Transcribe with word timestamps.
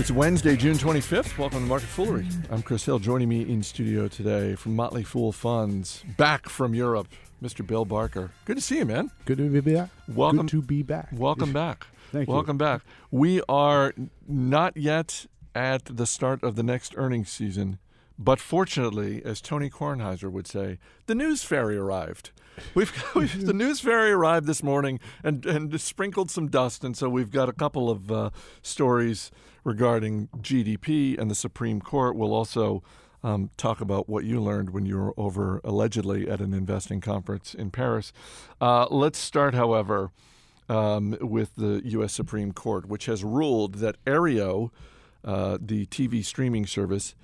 It's 0.00 0.10
Wednesday, 0.10 0.56
June 0.56 0.78
25th. 0.78 1.36
Welcome 1.36 1.60
to 1.60 1.66
Market 1.66 1.88
Foolery. 1.88 2.26
I'm 2.48 2.62
Chris 2.62 2.86
Hill. 2.86 2.98
Joining 2.98 3.28
me 3.28 3.42
in 3.42 3.62
studio 3.62 4.08
today 4.08 4.54
from 4.54 4.74
Motley 4.74 5.02
Fool 5.02 5.30
Funds, 5.30 6.02
back 6.16 6.48
from 6.48 6.74
Europe, 6.74 7.06
Mr. 7.42 7.66
Bill 7.66 7.84
Barker. 7.84 8.30
Good 8.46 8.56
to 8.56 8.62
see 8.62 8.78
you, 8.78 8.86
man. 8.86 9.10
Good 9.26 9.36
to 9.36 9.50
be 9.50 9.60
back. 9.60 9.90
Welcome 10.08 10.46
Good 10.46 10.48
to 10.52 10.62
be 10.62 10.82
back. 10.82 11.10
Welcome 11.12 11.52
back. 11.52 11.86
Thank 12.12 12.28
you. 12.28 12.32
Welcome 12.32 12.56
back. 12.56 12.80
We 13.10 13.42
are 13.46 13.92
not 14.26 14.74
yet 14.74 15.26
at 15.54 15.84
the 15.84 16.06
start 16.06 16.42
of 16.42 16.56
the 16.56 16.62
next 16.62 16.94
earnings 16.96 17.28
season, 17.28 17.78
but 18.18 18.40
fortunately, 18.40 19.22
as 19.22 19.42
Tony 19.42 19.68
Kornheiser 19.68 20.32
would 20.32 20.46
say, 20.46 20.78
the 21.08 21.14
news 21.14 21.44
fairy 21.44 21.76
arrived. 21.76 22.30
We've, 22.74 22.90
we've 23.14 23.44
the 23.44 23.52
news 23.52 23.80
fairy 23.80 24.12
arrived 24.12 24.46
this 24.46 24.62
morning 24.62 24.98
and 25.22 25.44
and 25.44 25.78
sprinkled 25.78 26.30
some 26.30 26.48
dust, 26.48 26.84
and 26.84 26.96
so 26.96 27.10
we've 27.10 27.30
got 27.30 27.50
a 27.50 27.52
couple 27.52 27.90
of 27.90 28.10
uh, 28.10 28.30
stories 28.62 29.30
regarding 29.64 30.28
GDP 30.38 31.18
and 31.18 31.30
the 31.30 31.34
Supreme 31.34 31.80
Court. 31.80 32.16
We'll 32.16 32.34
also 32.34 32.82
um, 33.22 33.50
talk 33.56 33.80
about 33.80 34.08
what 34.08 34.24
you 34.24 34.40
learned 34.40 34.70
when 34.70 34.86
you 34.86 34.96
were 34.96 35.14
over 35.16 35.60
allegedly 35.64 36.28
at 36.28 36.40
an 36.40 36.54
investing 36.54 37.00
conference 37.00 37.54
in 37.54 37.70
Paris. 37.70 38.12
Uh, 38.60 38.86
let's 38.90 39.18
start, 39.18 39.54
however, 39.54 40.10
um, 40.68 41.16
with 41.20 41.56
the 41.56 41.82
U.S. 41.84 42.12
Supreme 42.12 42.52
Court, 42.52 42.86
which 42.86 43.06
has 43.06 43.24
ruled 43.24 43.76
that 43.76 44.02
Aereo, 44.04 44.70
uh, 45.24 45.58
the 45.60 45.86
TV 45.86 46.24
streaming 46.24 46.66
service, 46.66 47.14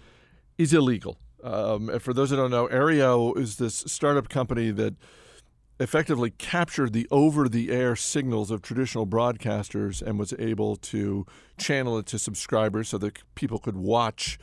is 0.59 0.73
illegal. 0.73 1.19
Um, 1.43 1.99
for 2.01 2.13
those 2.13 2.31
who 2.31 2.37
don't 2.37 2.51
know, 2.51 2.67
Aereo 2.69 3.37
is 3.39 3.57
this 3.57 3.85
startup 3.87 4.29
company 4.29 4.71
that 4.73 4.95
effectively 5.79 6.31
captured 6.31 6.93
the 6.93 7.07
over 7.11 7.49
the 7.49 7.71
air 7.71 7.97
signals 7.97 8.51
of 8.51 8.63
traditional 8.63 9.07
broadcasters 9.07 10.01
and 10.01 10.19
was 10.19 10.33
able 10.39 10.77
to 10.77 11.27
channel 11.59 11.99
it 11.99 12.07
to 12.07 12.19
subscribers 12.19 12.89
so 12.89 12.99
that 12.99 13.19
people 13.35 13.59
could 13.59 13.77
watch 13.77 14.39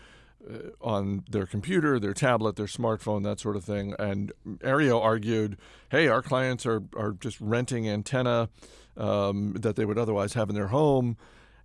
uh, 0.48 0.70
on 0.81 1.23
their 1.29 1.45
computer, 1.45 1.99
their 1.99 2.13
tablet, 2.13 2.55
their 2.55 2.67
smartphone, 2.67 3.23
that 3.23 3.40
sort 3.40 3.55
of 3.55 3.63
thing. 3.63 3.95
And 3.98 4.31
Aereo 4.59 5.01
argued, 5.01 5.57
hey, 5.90 6.07
our 6.07 6.21
clients 6.21 6.65
are, 6.65 6.84
are 6.95 7.13
just 7.13 7.40
renting 7.41 7.90
antenna 7.90 8.49
um, 8.97 9.53
that 9.53 9.75
they 9.75 9.85
would 9.85 9.97
otherwise 9.97 10.34
have 10.34 10.49
in 10.49 10.55
their 10.55 10.68
home. 10.68 11.18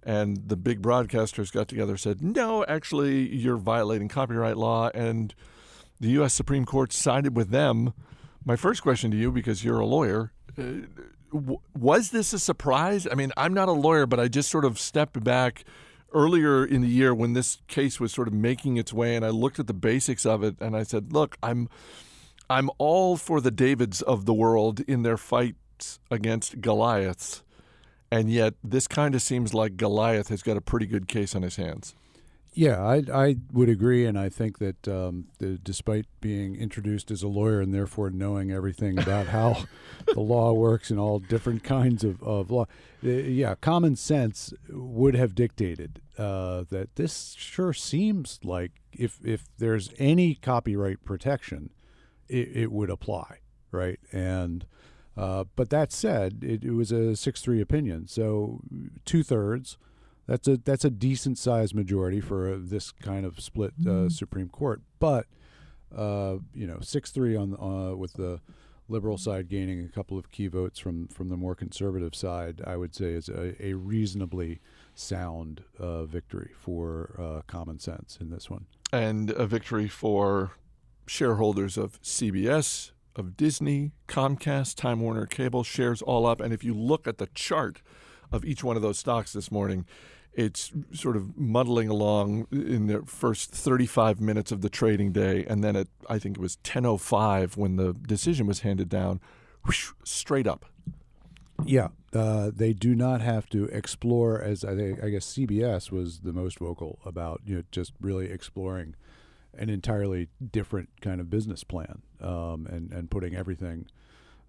And 0.03 0.49
the 0.49 0.57
big 0.57 0.81
broadcasters 0.81 1.53
got 1.53 1.69
together 1.69 1.93
and 1.93 2.01
said, 2.01 2.23
no, 2.23 2.65
actually, 2.67 3.35
you're 3.35 3.57
violating 3.57 4.09
copyright 4.09 4.57
law. 4.57 4.91
And 4.95 5.35
the 6.01 6.09
U.S. 6.11 6.33
Supreme 6.33 6.65
Court 6.65 6.93
sided 6.93 7.37
with 7.37 7.51
them. 7.51 7.93
My 8.49 8.57
first 8.57 8.83
question 8.83 9.11
to 9.11 9.17
you, 9.19 9.31
because 9.31 9.63
you're 9.63 9.79
a 9.79 9.85
lawyer, 9.85 10.33
uh, 10.57 10.87
w- 11.31 11.61
was 11.79 12.13
this 12.13 12.33
a 12.33 12.39
surprise? 12.39 13.07
I 13.07 13.15
mean, 13.15 13.31
I'm 13.37 13.53
not 13.53 13.69
a 13.69 13.73
lawyer, 13.73 14.07
but 14.07 14.19
I 14.19 14.29
just 14.29 14.49
sort 14.49 14.65
of 14.65 14.79
stepped 14.79 15.23
back 15.23 15.65
earlier 16.15 16.65
in 16.65 16.81
the 16.81 16.89
year 16.89 17.15
when 17.15 17.35
this 17.35 17.59
case 17.69 18.01
was 18.01 18.11
sort 18.11 18.27
of 18.27 18.33
making 18.33 18.79
its 18.79 18.91
way, 18.91 19.17
and 19.17 19.23
I 19.23 19.29
looked 19.29 19.59
at 19.59 19.67
the 19.67 19.75
basics 19.75 20.25
of 20.25 20.43
it, 20.43 20.57
and 20.63 20.75
I 20.75 20.83
said, 20.85 21.13
"Look, 21.13 21.37
I'm, 21.43 21.69
I'm 22.49 22.71
all 22.79 23.19
for 23.19 23.43
the 23.43 23.51
Davids 23.51 24.01
of 24.01 24.25
the 24.25 24.33
world 24.33 24.81
in 24.89 25.03
their 25.03 25.19
fights 25.19 26.01
against 26.11 26.63
Goliaths." 26.63 27.43
And 28.11 28.31
yet, 28.31 28.55
this 28.65 28.89
kind 28.89 29.15
of 29.15 29.21
seems 29.21 29.53
like 29.53 29.77
Goliath 29.77 30.29
has 30.29 30.43
got 30.43 30.57
a 30.57 30.63
pretty 30.63 30.87
good 30.87 31.07
case 31.07 31.35
on 31.35 31.43
his 31.43 31.57
hands. 31.57 31.95
Yeah, 32.59 32.83
I, 32.83 33.05
I 33.15 33.37
would 33.53 33.69
agree, 33.69 34.05
and 34.05 34.19
I 34.19 34.29
think 34.29 34.59
that 34.59 34.89
um, 34.89 35.29
the, 35.39 35.59
despite 35.59 36.07
being 36.21 36.57
introduced 36.57 37.13
as 37.13 37.23
a 37.23 37.29
lawyer 37.29 37.61
and 37.61 37.73
therefore 37.73 38.11
knowing 38.11 38.51
everything 38.51 38.99
about 38.99 39.27
how 39.39 39.63
the 40.13 40.19
law 40.19 40.53
works 40.53 40.91
and 40.91 40.99
all 40.99 41.21
different 41.21 41.63
kinds 41.63 42.03
of, 42.03 42.21
of 42.21 42.51
law, 42.51 42.65
uh, 43.05 43.11
yeah, 43.11 43.55
common 43.61 43.95
sense 43.95 44.53
would 44.69 45.15
have 45.15 45.37
dictated 45.37 46.03
uh, 46.19 46.65
that 46.69 46.97
this 46.97 47.37
sure 47.39 47.73
seems 47.73 48.41
like 48.43 48.73
if 48.91 49.21
if 49.25 49.45
there's 49.59 49.91
any 49.97 50.35
copyright 50.35 51.05
protection, 51.05 51.71
it, 52.27 52.57
it 52.57 52.73
would 52.73 52.91
apply, 52.91 53.39
right? 53.71 54.01
And 54.11 54.67
uh, 55.17 55.45
but 55.55 55.71
that 55.71 55.93
said, 55.93 56.43
it, 56.43 56.65
it 56.65 56.73
was 56.73 56.91
a 56.91 57.15
six 57.15 57.41
three 57.41 57.61
opinion, 57.61 58.09
so 58.09 58.63
two 59.05 59.23
thirds 59.23 59.79
that's 60.29 60.47
a 60.47 60.59
that's 60.59 60.85
a 60.85 60.91
decent 60.91 61.39
sized 61.39 61.75
majority 61.75 62.21
for 62.21 62.53
a, 62.53 62.59
this 62.59 62.93
kind 62.93 63.25
of 63.25 63.41
split 63.41 63.73
uh, 63.89 64.09
Supreme 64.11 64.51
Court. 64.51 64.83
But 65.01 65.27
uh, 65.97 66.37
you 66.55 66.67
know, 66.67 66.79
six 66.81 67.11
three 67.11 67.35
on 67.35 67.55
uh, 67.55 67.97
with 67.97 68.13
the 68.13 68.41
liberal 68.91 69.19
side 69.19 69.49
gaining 69.49 69.85
a 69.85 69.89
couple 69.89 70.19
of 70.19 70.31
key 70.31 70.47
votes 70.47 70.79
from 70.79 71.09
from 71.09 71.31
the 71.31 71.37
more 71.37 71.55
conservative 71.55 72.15
side, 72.15 72.61
I 72.67 72.77
would 72.77 72.95
say 72.95 73.15
is 73.15 73.31
a, 73.31 73.55
a 73.65 73.73
reasonably 73.73 74.61
sound 74.95 75.65
uh, 75.79 76.05
victory 76.05 76.51
for 76.55 77.15
uh, 77.19 77.43
common 77.47 77.79
sense 77.79 78.19
in 78.21 78.29
this 78.29 78.51
one, 78.51 78.67
and 78.93 79.31
a 79.31 79.47
victory 79.47 79.89
for 79.89 80.53
shareholders 81.07 81.79
of 81.79 82.01
CBS, 82.03 82.91
of 83.17 83.35
Disney, 83.35 83.93
Comcast, 84.07 84.75
Time 84.75 85.01
Warner 85.01 85.25
Cable 85.25 85.65
shares 85.65 86.03
all 86.03 86.27
up. 86.27 86.39
And 86.43 86.53
if 86.53 86.63
you 86.63 86.75
look 86.75 87.07
at 87.07 87.17
the 87.17 87.29
chart 87.29 87.81
of 88.31 88.45
each 88.45 88.63
one 88.63 88.77
of 88.77 88.83
those 88.83 88.99
stocks 88.99 89.33
this 89.33 89.51
morning 89.51 89.87
it's 90.39 90.71
sort 90.93 91.17
of 91.17 91.37
muddling 91.37 91.89
along 91.89 92.47
in 92.53 92.87
the 92.87 93.03
first 93.03 93.51
35 93.51 94.21
minutes 94.21 94.53
of 94.53 94.61
the 94.61 94.71
trading 94.71 95.11
day, 95.11 95.45
and 95.49 95.65
then 95.65 95.75
at 95.75 95.89
I 96.09 96.21
think 96.21 96.37
it 96.37 96.41
was 96.41 96.59
10:05 96.63 97.57
when 97.57 97.75
the 97.75 97.93
decision 97.93 98.47
was 98.47 98.61
handed 98.61 98.89
down, 98.89 99.21
whoosh, 99.67 99.91
straight 100.05 100.47
up. 100.47 100.65
Yeah, 101.65 101.89
uh, 102.13 102.53
they 102.55 102.73
do 102.73 102.95
not 102.95 103.21
have 103.21 103.49
to 103.49 103.65
explore. 103.65 104.41
As 104.41 104.65
I, 104.65 104.77
think, 104.77 105.03
I 105.03 105.09
guess 105.09 105.27
CBS 105.27 105.91
was 105.91 106.21
the 106.21 106.33
most 106.33 106.61
vocal 106.61 107.01
about, 107.05 107.41
you 107.45 107.57
know, 107.57 107.63
just 107.73 107.93
really 108.01 108.31
exploring 108.31 108.95
an 109.55 109.69
entirely 109.69 110.29
different 110.53 110.89
kind 111.01 111.21
of 111.21 111.29
business 111.29 111.65
plan 111.65 112.03
um, 112.21 112.65
and 112.71 112.93
and 112.93 113.11
putting 113.11 113.35
everything 113.35 113.87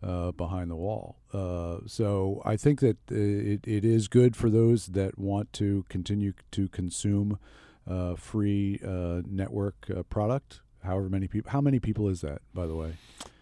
uh, 0.02 0.32
behind 0.32 0.72
the 0.72 0.76
wall. 0.76 1.18
Uh, 1.34 1.78
so 1.86 2.42
I 2.46 2.58
think 2.58 2.80
that 2.80 2.98
it, 3.10 3.62
it 3.68 3.86
is 3.86 4.08
good 4.08 4.36
for 4.36 4.50
those 4.50 4.88
that 4.88 5.18
want 5.18 5.52
to 5.54 5.86
continue 5.90 6.34
to 6.52 6.68
consume 6.70 7.40
uh, 7.88 8.16
free 8.16 8.80
uh, 8.86 9.22
network 9.28 9.88
uh, 9.96 10.04
product. 10.04 10.62
However 10.84 11.10
many 11.10 11.28
people, 11.28 11.52
how 11.52 11.62
many 11.62 11.80
people 11.80 12.08
is 12.08 12.22
that, 12.22 12.42
by 12.54 12.66
the 12.66 12.76
way? 12.76 12.94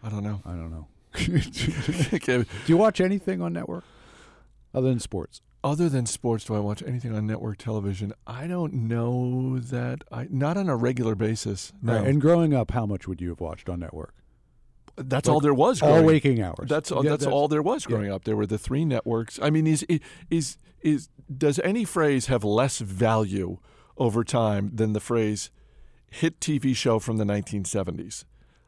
I 0.03 0.09
don't 0.09 0.23
know. 0.23 0.41
I 0.45 0.51
don't 0.51 0.71
know. 0.71 0.87
do 2.25 2.45
you 2.65 2.77
watch 2.77 2.99
anything 3.01 3.41
on 3.41 3.53
network 3.53 3.83
other 4.73 4.89
than 4.89 4.99
sports? 4.99 5.41
Other 5.63 5.89
than 5.89 6.05
sports, 6.05 6.45
do 6.45 6.55
I 6.55 6.59
watch 6.59 6.83
anything 6.85 7.15
on 7.15 7.27
network 7.27 7.57
television? 7.57 8.13
I 8.25 8.47
don't 8.47 8.73
know 8.73 9.59
that 9.59 10.03
I 10.11 10.27
not 10.29 10.55
on 10.55 10.69
a 10.69 10.75
regular 10.75 11.15
basis. 11.15 11.73
No. 11.81 11.97
Right. 11.97 12.07
And 12.07 12.21
growing 12.21 12.53
up, 12.53 12.71
how 12.71 12.85
much 12.85 13.07
would 13.07 13.19
you 13.19 13.29
have 13.29 13.41
watched 13.41 13.67
on 13.67 13.79
network? 13.79 14.13
That's 14.97 15.27
like 15.27 15.33
all 15.33 15.39
there 15.39 15.53
was. 15.53 15.79
Growing, 15.79 15.95
All 15.95 16.03
waking 16.03 16.41
hours. 16.41 16.67
That's 16.67 16.89
yeah, 16.89 16.97
that's, 17.03 17.09
that's, 17.09 17.25
all 17.25 17.47
there 17.47 17.61
was 17.61 17.85
growing 17.85 18.07
yeah. 18.07 18.15
up. 18.15 18.23
There 18.23 18.35
were 18.35 18.47
the 18.47 18.57
three 18.57 18.83
networks. 18.83 19.39
I 19.41 19.49
mean, 19.49 19.67
is 19.67 19.85
is 20.29 20.57
is 20.81 21.09
does 21.35 21.59
any 21.59 21.85
phrase 21.85 22.25
have 22.27 22.43
less 22.43 22.79
value 22.79 23.59
over 23.97 24.23
time 24.23 24.71
than 24.73 24.93
the 24.93 24.99
phrase 24.99 25.51
hit 26.09 26.39
TV 26.39 26.75
show 26.75 26.99
from 26.99 27.17
the 27.17 27.25
1970s? 27.25 28.25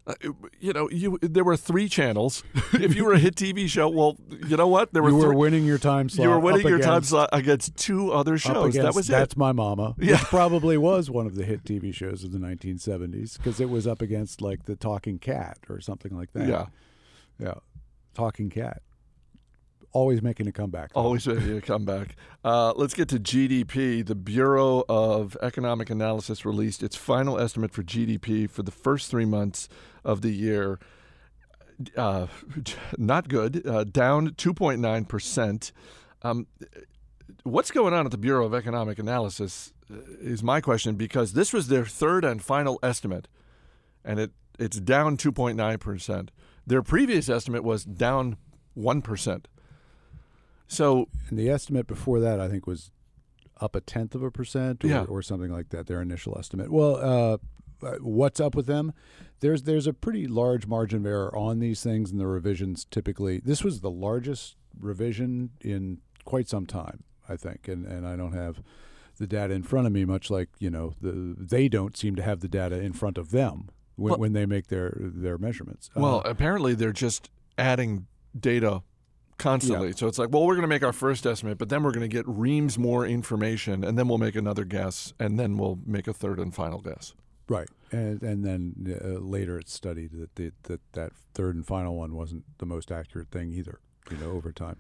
Uh, 0.09 0.13
you 0.59 0.73
know, 0.73 0.89
you 0.89 1.19
there 1.21 1.43
were 1.43 1.55
three 1.55 1.87
channels. 1.87 2.43
if 2.73 2.95
you 2.95 3.05
were 3.05 3.13
a 3.13 3.19
hit 3.19 3.35
TV 3.35 3.69
show, 3.69 3.87
well, 3.87 4.17
you 4.47 4.57
know 4.57 4.67
what? 4.67 4.91
There 4.91 5.03
were 5.03 5.09
you 5.09 5.15
were 5.17 5.27
three, 5.27 5.35
winning 5.35 5.65
your 5.65 5.77
time 5.77 6.09
slot. 6.09 6.23
You 6.23 6.29
were 6.31 6.39
winning 6.39 6.67
your 6.67 6.77
against, 6.77 6.89
time 6.89 7.03
slot 7.03 7.29
against 7.31 7.75
two 7.75 8.11
other 8.11 8.37
shows. 8.39 8.75
Against, 8.75 8.81
that 8.81 8.95
was 8.95 9.07
it. 9.07 9.11
That's 9.11 9.33
it. 9.33 9.37
my 9.37 9.51
mama. 9.51 9.95
Yeah. 10.09 10.13
Which 10.13 10.21
probably 10.23 10.77
was 10.77 11.11
one 11.11 11.27
of 11.27 11.35
the 11.35 11.43
hit 11.43 11.63
TV 11.63 11.93
shows 11.93 12.23
of 12.23 12.31
the 12.31 12.39
1970s 12.39 13.37
because 13.37 13.59
it 13.59 13.69
was 13.69 13.85
up 13.85 14.01
against 14.01 14.41
like 14.41 14.63
the 14.63 14.75
Talking 14.75 15.19
Cat 15.19 15.59
or 15.69 15.81
something 15.81 16.15
like 16.15 16.31
that. 16.33 16.47
Yeah, 16.47 16.65
yeah, 17.37 17.55
Talking 18.15 18.49
Cat 18.49 18.81
always 19.91 20.21
making 20.21 20.47
a 20.47 20.51
comeback. 20.51 20.93
Though. 20.93 21.01
Always 21.01 21.27
making 21.27 21.57
a 21.57 21.61
comeback. 21.61 22.15
Uh, 22.43 22.73
let's 22.75 22.93
get 22.93 23.09
to 23.09 23.19
GDP. 23.19 24.05
The 24.05 24.15
Bureau 24.15 24.83
of 24.87 25.37
Economic 25.41 25.89
Analysis 25.89 26.45
released 26.45 26.83
its 26.83 26.95
final 26.95 27.39
estimate 27.39 27.71
for 27.71 27.83
GDP 27.83 28.49
for 28.49 28.63
the 28.63 28.71
first 28.71 29.09
three 29.09 29.25
months 29.25 29.69
of 30.03 30.21
the 30.21 30.31
year. 30.31 30.79
Uh, 31.95 32.27
not 32.97 33.29
good, 33.29 33.65
uh, 33.65 33.85
down 33.85 34.31
2.9%. 34.31 35.71
Um, 36.23 36.47
what's 37.43 37.71
going 37.71 37.93
on 37.93 38.05
at 38.05 38.11
the 38.11 38.17
Bureau 38.17 38.45
of 38.45 38.53
Economic 38.53 38.99
Analysis 38.99 39.71
uh, 39.91 39.97
is 40.19 40.43
my 40.43 40.59
question 40.61 40.95
because 40.95 41.33
this 41.33 41.53
was 41.53 41.67
their 41.69 41.85
third 41.85 42.25
and 42.25 42.43
final 42.43 42.79
estimate, 42.83 43.27
and 44.03 44.19
it, 44.19 44.31
it's 44.57 44.79
down 44.79 45.15
2.9%. 45.15 46.29
Their 46.67 46.81
previous 46.83 47.29
estimate 47.29 47.63
was 47.63 47.85
down 47.85 48.37
1%. 48.77 49.45
So, 50.69 51.09
and 51.27 51.37
the 51.37 51.49
estimate 51.49 51.87
before 51.87 52.19
that, 52.19 52.39
I 52.39 52.47
think, 52.47 52.67
was 52.67 52.91
up 53.59 53.75
a 53.75 53.81
tenth 53.81 54.15
of 54.15 54.23
a 54.23 54.31
percent 54.31 54.85
or, 54.85 54.87
yeah. 54.87 55.03
or 55.03 55.21
something 55.21 55.51
like 55.51 55.69
that. 55.69 55.87
Their 55.87 56.01
initial 56.01 56.37
estimate. 56.37 56.71
Well, 56.71 56.95
uh, 56.95 57.37
uh, 57.85 57.95
what's 57.99 58.39
up 58.39 58.55
with 58.55 58.67
them? 58.67 58.93
There's 59.39 59.63
there's 59.63 59.87
a 59.87 59.93
pretty 59.93 60.27
large 60.27 60.67
margin 60.67 60.99
of 60.99 61.05
error 61.05 61.35
on 61.35 61.59
these 61.59 61.81
things, 61.83 62.11
and 62.11 62.19
the 62.19 62.27
revisions 62.27 62.85
typically. 62.85 63.39
This 63.39 63.63
was 63.63 63.81
the 63.81 63.91
largest 63.91 64.55
revision 64.79 65.49
in 65.61 65.99
quite 66.23 66.47
some 66.47 66.65
time, 66.65 67.03
I 67.27 67.35
think, 67.35 67.67
and 67.67 67.85
and 67.85 68.07
I 68.07 68.15
don't 68.15 68.33
have 68.33 68.61
the 69.17 69.27
data 69.27 69.53
in 69.53 69.63
front 69.63 69.87
of 69.87 69.93
me, 69.93 70.05
much 70.05 70.29
like 70.29 70.49
you 70.59 70.69
know 70.69 70.93
the, 71.01 71.35
they 71.37 71.67
don't 71.67 71.97
seem 71.97 72.15
to 72.15 72.21
have 72.21 72.41
the 72.41 72.47
data 72.47 72.79
in 72.79 72.93
front 72.93 73.17
of 73.17 73.31
them 73.31 73.69
when, 73.95 74.11
Well- 74.11 74.19
when 74.19 74.33
they 74.33 74.45
make 74.45 74.67
their 74.67 74.95
their 74.99 75.37
measurements. 75.37 75.89
Uh, 75.95 76.01
Well, 76.01 76.21
apparently 76.25 76.75
they're 76.75 76.91
just 76.91 77.29
adding 77.57 78.07
data 78.37 78.83
constantly. 79.39 79.91
So 79.93 80.07
it's 80.07 80.19
like, 80.19 80.29
well, 80.31 80.45
we're 80.45 80.53
going 80.55 80.61
to 80.61 80.67
make 80.67 80.83
our 80.83 80.93
first 80.93 81.25
estimate, 81.25 81.57
but 81.57 81.69
then 81.69 81.81
we're 81.83 81.91
going 81.91 82.07
to 82.07 82.15
get 82.15 82.27
reams 82.27 82.77
more 82.77 83.05
information, 83.07 83.83
and 83.83 83.97
then 83.97 84.07
we'll 84.07 84.17
make 84.19 84.35
another 84.35 84.65
guess, 84.65 85.13
and 85.19 85.39
then 85.39 85.57
we'll 85.57 85.79
make 85.85 86.07
a 86.07 86.13
third 86.13 86.39
and 86.39 86.53
final 86.53 86.79
guess. 86.81 87.15
right, 87.47 87.69
and 87.91 88.21
and 88.21 88.45
then 88.45 88.99
uh, 89.03 89.19
later 89.19 89.57
it's 89.57 89.73
studied 89.73 90.11
that 90.11 90.35
the, 90.35 90.51
that 90.63 90.81
that 90.93 91.11
third 91.33 91.55
and 91.55 91.65
final 91.65 91.95
one 91.95 92.13
wasn't 92.13 92.43
the 92.59 92.65
most 92.67 92.91
accurate 92.91 93.31
thing 93.31 93.51
either. 93.53 93.79
You 94.11 94.17
know, 94.17 94.31
over 94.31 94.51
time. 94.51 94.77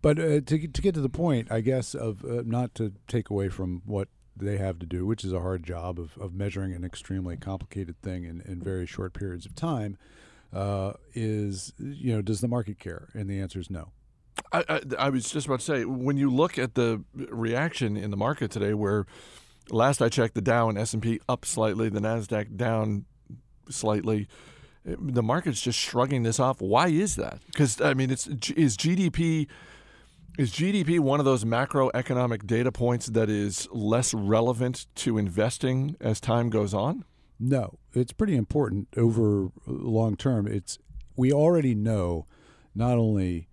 But 0.00 0.18
uh, 0.18 0.40
to 0.40 0.58
get- 0.58 0.74
to 0.74 0.82
get 0.82 0.94
to 0.94 1.00
the 1.00 1.08
point, 1.08 1.50
I 1.52 1.60
guess 1.60 1.94
of 1.94 2.24
uh, 2.24 2.42
not 2.44 2.74
to 2.76 2.92
take 3.06 3.30
away 3.30 3.48
from 3.48 3.82
what 3.84 4.08
they 4.36 4.56
have 4.58 4.78
to 4.80 4.86
do, 4.86 5.06
which 5.06 5.24
is 5.24 5.32
a 5.32 5.40
hard 5.40 5.62
job 5.62 6.00
of, 6.00 6.16
of 6.18 6.34
measuring 6.34 6.72
an 6.72 6.84
extremely 6.84 7.36
complicated 7.36 8.00
thing 8.02 8.24
in, 8.24 8.40
in 8.40 8.60
very 8.60 8.86
short 8.86 9.12
periods 9.14 9.46
of 9.46 9.54
time, 9.54 9.98
uh, 10.52 10.94
is 11.14 11.72
you 11.78 12.12
know 12.14 12.22
does 12.22 12.40
the 12.40 12.48
market 12.48 12.78
care? 12.80 13.08
And 13.14 13.28
the 13.30 13.40
answer 13.40 13.60
is 13.60 13.70
no. 13.70 13.92
I, 14.52 14.64
I, 14.68 14.80
I 14.98 15.08
was 15.10 15.30
just 15.30 15.46
about 15.46 15.60
to 15.60 15.64
say, 15.64 15.84
when 15.84 16.16
you 16.16 16.30
look 16.30 16.58
at 16.58 16.74
the 16.74 17.02
reaction 17.14 17.96
in 17.96 18.10
the 18.10 18.16
market 18.16 18.50
today, 18.50 18.74
where 18.74 19.06
last 19.70 20.02
I 20.02 20.08
checked, 20.08 20.34
the 20.34 20.42
Dow 20.42 20.68
and 20.68 20.78
S 20.78 20.92
and 20.92 21.02
P 21.02 21.20
up 21.28 21.44
slightly, 21.44 21.88
the 21.88 22.00
Nasdaq 22.00 22.56
down 22.56 23.04
slightly. 23.68 24.28
The 24.84 25.22
market's 25.22 25.60
just 25.60 25.78
shrugging 25.78 26.24
this 26.24 26.40
off. 26.40 26.60
Why 26.60 26.88
is 26.88 27.14
that? 27.16 27.38
Because 27.46 27.80
I 27.80 27.94
mean, 27.94 28.10
it's 28.10 28.26
is 28.26 28.76
GDP 28.76 29.46
is 30.38 30.52
GDP 30.52 30.98
one 30.98 31.20
of 31.20 31.24
those 31.24 31.44
macroeconomic 31.44 32.46
data 32.46 32.72
points 32.72 33.06
that 33.06 33.28
is 33.28 33.68
less 33.70 34.12
relevant 34.12 34.86
to 34.96 35.18
investing 35.18 35.96
as 36.00 36.20
time 36.20 36.50
goes 36.50 36.74
on? 36.74 37.04
No, 37.38 37.78
it's 37.92 38.12
pretty 38.12 38.34
important 38.34 38.88
over 38.96 39.50
long 39.66 40.16
term. 40.16 40.46
It's 40.46 40.78
we 41.16 41.32
already 41.32 41.74
know 41.74 42.26
not 42.74 42.98
only 42.98 43.48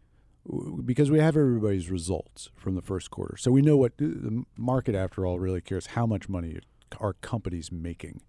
because 0.86 1.12
we 1.12 1.20
have 1.20 1.38
everybody's 1.38 1.90
results 1.90 2.50
from 2.56 2.76
the 2.76 2.82
first 2.82 3.12
quarter, 3.12 3.38
so 3.38 3.52
we 3.52 3.62
know 3.62 3.78
what 3.78 3.98
the 3.98 4.44
market, 4.58 4.96
after 4.96 5.26
all, 5.26 5.40
really 5.40 5.62
cares 5.62 5.88
how 5.88 6.06
much 6.06 6.28
money 6.28 6.60
are 7.00 7.14
companies 7.14 7.72
making, 7.72 8.22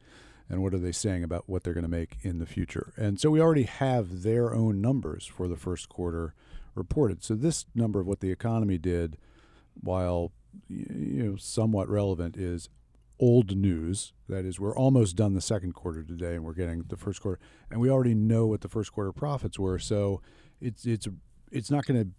and 0.49 0.63
what 0.63 0.75
are 0.75 0.79
they 0.79 0.93
saying 0.93 1.25
about 1.25 1.45
what 1.49 1.63
they're 1.63 1.75
going 1.75 1.83
to 1.83 1.89
make 1.89 2.17
in 2.23 2.39
the 2.39 2.47
future. 2.47 2.93
And 2.97 3.21
so 3.21 3.31
we 3.31 3.41
already 3.41 3.63
have 3.63 4.23
their 4.23 4.55
own 4.55 4.81
numbers 4.81 5.25
for 5.25 5.49
the 5.49 5.57
first 5.57 5.89
quarter 5.89 6.35
reported. 6.75 7.25
So 7.25 7.35
this 7.35 7.67
number 7.75 8.01
of 8.01 8.07
what 8.07 8.21
the 8.21 8.31
economy 8.31 8.79
did, 8.79 9.17
while 9.81 10.33
you 10.69 11.23
know 11.23 11.37
somewhat 11.37 11.89
relevant, 11.89 12.37
is 12.37 12.69
old 13.19 13.57
news. 13.57 14.13
That 14.29 14.45
is, 14.45 14.59
we're 14.59 14.77
almost 14.77 15.17
done 15.17 15.35
the 15.35 15.41
second 15.41 15.75
quarter 15.75 16.03
today, 16.03 16.35
and 16.35 16.45
we're 16.45 16.55
getting 16.55 16.85
the 16.89 16.97
first 16.97 17.21
quarter, 17.21 17.39
and 17.71 17.81
we 17.81 17.91
already 17.91 18.15
know 18.15 18.47
what 18.47 18.61
the 18.61 18.69
first 18.69 18.93
quarter 18.93 19.13
profits 19.13 19.59
were. 19.59 19.79
So 19.79 20.21
it's 20.61 20.85
it's 20.85 21.09
it's 21.51 21.71
not 21.71 21.87
going 21.87 22.03
to. 22.03 22.11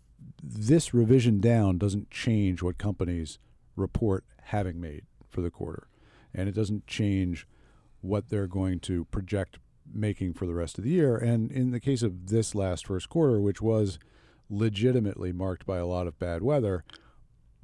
This 0.44 0.94
revision 0.94 1.40
down 1.40 1.78
doesn't 1.78 2.12
change 2.12 2.62
what 2.62 2.78
companies 2.78 3.40
report 3.76 4.24
having 4.44 4.80
made 4.80 5.06
for 5.30 5.42
the 5.42 5.50
quarter, 5.50 5.88
and 6.34 6.48
it 6.48 6.54
doesn't 6.54 6.86
change 6.86 7.48
what 8.02 8.30
they're 8.30 8.48
going 8.48 8.80
to 8.82 9.06
project 9.06 9.58
making 9.92 10.34
for 10.34 10.46
the 10.46 10.54
rest 10.54 10.78
of 10.78 10.84
the 10.84 10.92
year. 10.92 11.16
And 11.18 11.52
in 11.52 11.72
the 11.72 11.80
case 11.80 12.04
of 12.04 12.28
this 12.28 12.54
last 12.54 12.88
first 12.88 13.10
quarter, 13.10 13.40
which 13.40 13.62
was 13.62 14.00
legitimately 14.50 15.32
marked 15.32 15.66
by 15.66 15.78
a 15.78 15.86
lot 15.86 16.08
of 16.08 16.20
bad 16.20 16.44
weather, 16.44 16.84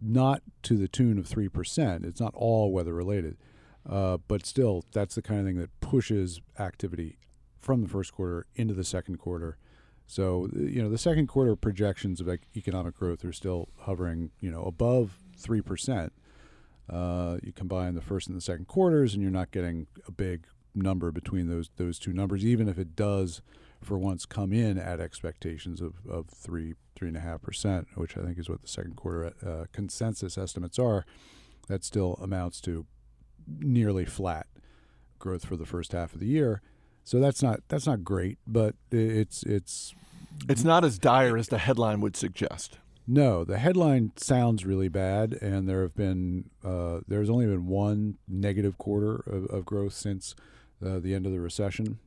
not 0.02 0.42
to 0.64 0.78
the 0.78 0.88
tune 0.88 1.18
of 1.18 1.28
3%. 1.28 2.06
It's 2.06 2.22
not 2.22 2.34
all 2.36 2.72
weather 2.72 2.94
related. 2.94 3.38
Uh, 3.88 4.18
but 4.28 4.46
still, 4.46 4.84
that's 4.92 5.16
the 5.16 5.22
kind 5.22 5.42
of 5.42 5.46
thing 5.46 5.58
that 5.58 5.80
pushes 5.80 6.42
activity 6.60 7.18
from 7.60 7.82
the 7.82 7.88
first 7.88 8.14
quarter 8.14 8.46
into 8.56 8.74
the 8.74 8.84
second 8.84 9.18
quarter. 9.18 9.58
So, 10.08 10.50
you 10.56 10.82
know, 10.82 10.90
the 10.90 10.98
second 10.98 11.28
quarter 11.28 11.56
projections 11.56 12.22
of 12.22 12.30
economic 12.56 12.96
growth 12.96 13.26
are 13.26 13.34
still 13.34 13.68
hovering, 13.80 14.32
you 14.40 14.50
know, 14.50 14.64
above 14.64 15.20
3%. 15.38 16.12
Uh, 16.90 17.38
you 17.44 17.52
combine 17.52 17.94
the 17.94 18.02
first 18.02 18.28
and 18.28 18.38
the 18.38 18.42
second 18.42 18.68
quarters, 18.68 19.14
and 19.14 19.22
you're 19.22 19.30
not 19.30 19.52
getting 19.52 19.88
a 20.08 20.12
big 20.12 20.48
number 20.74 21.12
between 21.12 21.50
those 21.50 21.70
those 21.76 22.00
two 22.00 22.14
numbers, 22.14 22.46
even 22.46 22.70
if 22.70 22.78
it 22.78 22.96
does, 22.96 23.42
for 23.82 23.98
once, 23.98 24.26
come 24.26 24.54
in 24.54 24.78
at 24.78 25.02
expectations 25.02 25.82
of, 25.82 25.96
of 26.10 26.30
three 26.30 26.76
three 26.96 27.10
and 27.10 27.18
a 27.18 27.22
half 27.22 27.42
percent, 27.42 27.88
which 27.96 28.16
I 28.16 28.22
think 28.22 28.38
is 28.38 28.50
what 28.50 28.62
the 28.62 28.68
second 28.70 28.96
quarter 28.96 29.34
uh, 29.46 29.66
consensus 29.74 30.38
estimates 30.38 30.80
are. 30.80 31.06
That 31.68 31.84
still 31.84 32.18
amounts 32.22 32.62
to 32.62 32.86
nearly 33.60 34.06
flat 34.06 34.48
growth 35.20 35.46
for 35.46 35.58
the 35.58 35.66
first 35.66 35.92
half 35.92 36.14
of 36.14 36.22
the 36.22 36.28
year. 36.28 36.62
So 37.08 37.22
that's 37.22 37.42
not 37.42 37.62
that's 37.70 37.88
not 37.88 38.04
great, 38.04 38.38
but 38.46 38.76
it's 38.92 39.42
it's 39.44 39.96
It's 40.50 40.66
not 40.66 40.84
as 40.84 41.00
dire 41.00 41.38
as 41.38 41.48
the 41.48 41.58
headline 41.58 42.02
would 42.02 42.18
suggest. 42.18 42.80
no, 43.08 43.46
the 43.46 43.60
headline 43.60 44.12
sounds 44.18 44.66
really 44.66 44.90
bad, 44.90 45.32
and 45.42 45.70
there 45.70 45.84
have 45.84 45.96
been 45.96 46.50
uh, 46.66 47.00
there's 47.08 47.30
only 47.30 47.46
been 47.46 47.66
one 47.66 48.18
negative 48.28 48.78
quarter 48.78 49.24
of, 49.26 49.46
of 49.46 49.66
growth 49.66 49.94
since 49.94 50.36
uh, 50.86 51.00
the 51.00 51.16
end 51.16 51.26
of 51.26 51.32
the 51.32 51.40
recession. 51.40 52.00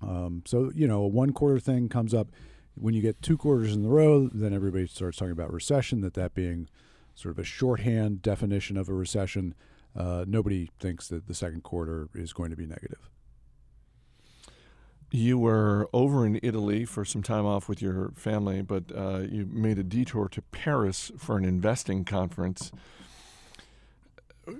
Um, 0.00 0.42
so 0.46 0.72
you 0.74 0.88
know, 0.88 1.02
a 1.02 1.08
one 1.08 1.34
quarter 1.34 1.60
thing 1.60 1.90
comes 1.90 2.14
up 2.14 2.28
when 2.74 2.94
you 2.94 3.02
get 3.02 3.20
two 3.20 3.36
quarters 3.36 3.74
in 3.74 3.84
a 3.84 3.88
row, 3.88 4.30
then 4.32 4.54
everybody 4.54 4.86
starts 4.86 5.18
talking 5.18 5.32
about 5.32 5.52
recession. 5.52 6.00
That 6.00 6.14
that 6.14 6.32
being 6.32 6.70
sort 7.14 7.32
of 7.34 7.38
a 7.38 7.44
shorthand 7.44 8.22
definition 8.22 8.78
of 8.78 8.88
a 8.88 8.94
recession. 8.94 9.54
Uh, 9.94 10.24
nobody 10.26 10.70
thinks 10.80 11.06
that 11.08 11.26
the 11.26 11.34
second 11.34 11.62
quarter 11.64 12.08
is 12.14 12.32
going 12.32 12.48
to 12.48 12.56
be 12.56 12.64
negative. 12.64 13.10
You 15.14 15.38
were 15.38 15.90
over 15.92 16.24
in 16.24 16.40
Italy 16.42 16.86
for 16.86 17.04
some 17.04 17.22
time 17.22 17.44
off 17.44 17.68
with 17.68 17.82
your 17.82 18.12
family, 18.16 18.62
but 18.62 18.84
uh, 18.96 19.18
you 19.30 19.44
made 19.44 19.78
a 19.78 19.82
detour 19.82 20.26
to 20.30 20.40
Paris 20.40 21.12
for 21.18 21.36
an 21.36 21.44
investing 21.44 22.06
conference. 22.06 22.72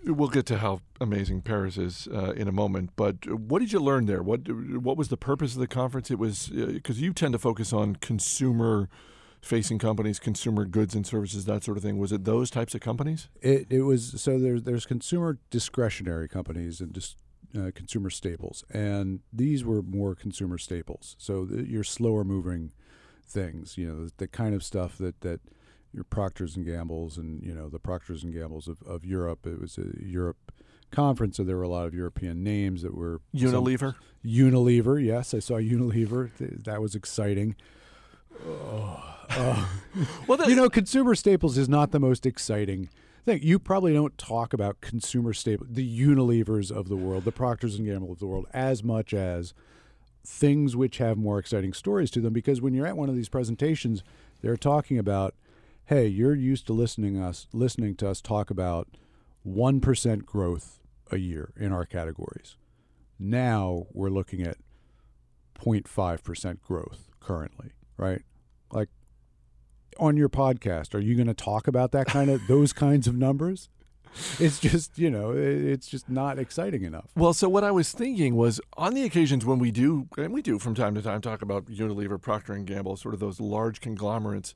We'll 0.05 0.29
get 0.29 0.45
to 0.47 0.59
how 0.59 0.83
amazing 1.01 1.41
Paris 1.41 1.79
is 1.79 2.07
uh, 2.13 2.33
in 2.33 2.49
a 2.49 2.53
moment, 2.53 2.91
but 2.97 3.27
what 3.27 3.61
did 3.61 3.73
you 3.73 3.81
learn 3.81 4.05
there? 4.05 4.23
What 4.23 4.41
what 4.49 4.99
was 4.99 5.09
the 5.09 5.17
purpose 5.17 5.55
of 5.55 5.61
the 5.61 5.67
conference? 5.67 6.11
It 6.11 6.19
was 6.19 6.49
because 6.49 7.01
you 7.01 7.15
tend 7.15 7.33
to 7.33 7.39
focus 7.39 7.73
on 7.73 7.97
consumer 7.97 8.91
facing 9.41 9.79
companies, 9.79 10.19
consumer 10.19 10.67
goods 10.67 10.95
and 10.95 11.07
services, 11.07 11.47
that 11.47 11.65
sort 11.65 11.79
of 11.79 11.83
thing. 11.83 11.99
Was 11.99 12.13
it 12.13 12.25
those 12.25 12.51
types 12.51 12.75
of 12.75 12.83
companies? 12.83 13.31
It 13.41 13.67
it 13.71 13.83
was 13.83 14.21
so 14.21 14.39
there's 14.39 14.65
there's 14.65 14.85
consumer 14.85 15.39
discretionary 15.51 16.29
companies 16.29 16.81
and 16.83 16.93
just 16.93 17.17
uh, 17.57 17.71
consumer 17.75 18.11
staples, 18.11 18.65
and 18.71 19.21
these 19.33 19.65
were 19.65 19.83
more 19.83 20.15
consumer 20.15 20.59
staples. 20.59 21.17
So 21.19 21.45
the, 21.45 21.69
your 21.69 21.85
slower 21.85 22.25
moving 22.25 22.73
things, 23.27 23.77
you 23.79 23.87
know, 23.89 24.07
the, 24.07 24.13
the 24.19 24.29
kind 24.29 24.55
of 24.55 24.63
stuff 24.63 24.99
that 24.99 25.21
that 25.23 25.41
your 25.93 26.05
Procters 26.05 26.57
and 26.57 26.65
Gambles 26.67 27.19
and 27.19 27.43
you 27.43 27.55
know 27.55 27.69
the 27.69 27.79
Procters 27.79 28.25
and 28.25 28.33
Gambles 28.33 28.69
of, 28.69 28.83
of 28.83 29.05
Europe. 29.05 29.47
It 29.47 29.61
was 29.61 29.79
a 29.79 30.03
Europe 30.03 30.53
conference, 30.91 31.37
so 31.37 31.45
there 31.45 31.57
were 31.57 31.63
a 31.63 31.69
lot 31.69 31.87
of 31.87 31.95
European 31.95 32.43
names 32.43 32.83
that 32.83 32.95
were 32.97 33.21
some- 33.37 33.51
Unilever. 33.51 33.95
Unilever, 34.25 35.05
yes, 35.05 35.35
I 35.35 35.39
saw 35.41 35.55
Unilever. 35.55 36.31
That 36.65 36.81
was 36.81 36.95
exciting. 36.95 37.57
Oh, 38.47 39.03
Well, 40.27 40.49
you 40.49 40.55
know, 40.57 40.69
consumer 40.69 41.15
staples 41.15 41.57
is 41.59 41.69
not 41.69 41.91
the 41.91 42.01
most 42.01 42.27
exciting 42.27 42.89
thing. 43.25 43.41
You 43.43 43.59
probably 43.59 43.93
don't 43.93 44.17
talk 44.19 44.53
about 44.53 44.81
consumer 44.81 45.33
staples, 45.33 45.71
the 45.73 46.01
Unilevers 46.01 46.71
of 46.71 46.89
the 46.89 46.97
world, 46.97 47.25
the 47.25 47.33
Procters 47.33 47.77
and 47.77 47.87
Gamble 47.87 48.13
of 48.13 48.19
the 48.19 48.27
world, 48.27 48.47
as 48.53 48.83
much 48.83 49.15
as 49.15 49.55
things 50.25 50.77
which 50.77 50.99
have 50.99 51.17
more 51.17 51.39
exciting 51.39 51.73
stories 51.73 52.11
to 52.13 52.21
them. 52.21 52.33
Because 52.33 52.61
when 52.61 52.75
you're 52.75 52.87
at 52.87 52.97
one 52.97 53.09
of 53.09 53.17
these 53.17 53.29
presentations, 53.29 54.03
they're 54.41 54.57
talking 54.57 54.99
about, 54.99 55.35
hey, 55.87 56.07
you're 56.07 56.35
used 56.35 56.67
to 56.67 56.73
listening 56.73 57.21
us 57.21 57.47
listening 57.53 57.97
to 57.97 58.09
us 58.09 58.21
talk 58.21 58.51
about 58.51 58.89
one 59.43 59.81
percent 59.81 60.27
growth 60.27 60.81
a 61.11 61.19
year 61.19 61.53
in 61.57 61.73
our 61.73 61.85
categories. 61.85 62.57
Now 63.19 63.87
we're 63.93 64.11
looking 64.11 64.43
at 64.43 64.57
0.5 65.59 66.23
percent 66.23 66.63
growth 66.63 67.09
currently, 67.21 67.73
right? 67.97 68.23
Like 68.71 68.89
on 69.99 70.17
your 70.17 70.29
podcast, 70.29 70.95
are 70.95 71.01
you 71.01 71.15
going 71.15 71.27
to 71.27 71.35
talk 71.35 71.67
about 71.67 71.93
that 71.93 72.07
kind 72.07 72.31
of 72.31 72.47
those 72.47 72.73
kinds 72.85 73.07
of 73.07 73.15
numbers? 73.15 73.69
It's 74.39 74.59
just 74.61 74.99
you 74.99 75.11
know, 75.11 75.33
it's 75.33 75.87
just 75.87 76.09
not 76.09 76.39
exciting 76.39 76.85
enough. 76.85 77.11
Well, 77.17 77.33
so 77.33 77.49
what 77.49 77.65
I 77.65 77.71
was 77.71 77.93
thinking 77.93 78.37
was 78.37 78.61
on 78.77 78.95
the 78.95 79.05
occasions 79.05 79.47
when 79.47 79.59
we 79.59 79.71
do, 79.71 80.07
and 80.19 80.33
we 80.33 80.43
do 80.43 80.59
from 80.59 80.75
time 80.75 80.95
to 80.95 81.03
time 81.03 81.21
talk 81.21 81.41
about 81.43 81.67
Unilever, 81.67 82.21
Procter 82.21 82.53
and 82.53 82.67
Gamble, 82.67 82.97
sort 82.97 83.15
of 83.15 83.21
those 83.21 83.41
large 83.41 83.81
conglomerates. 83.81 84.55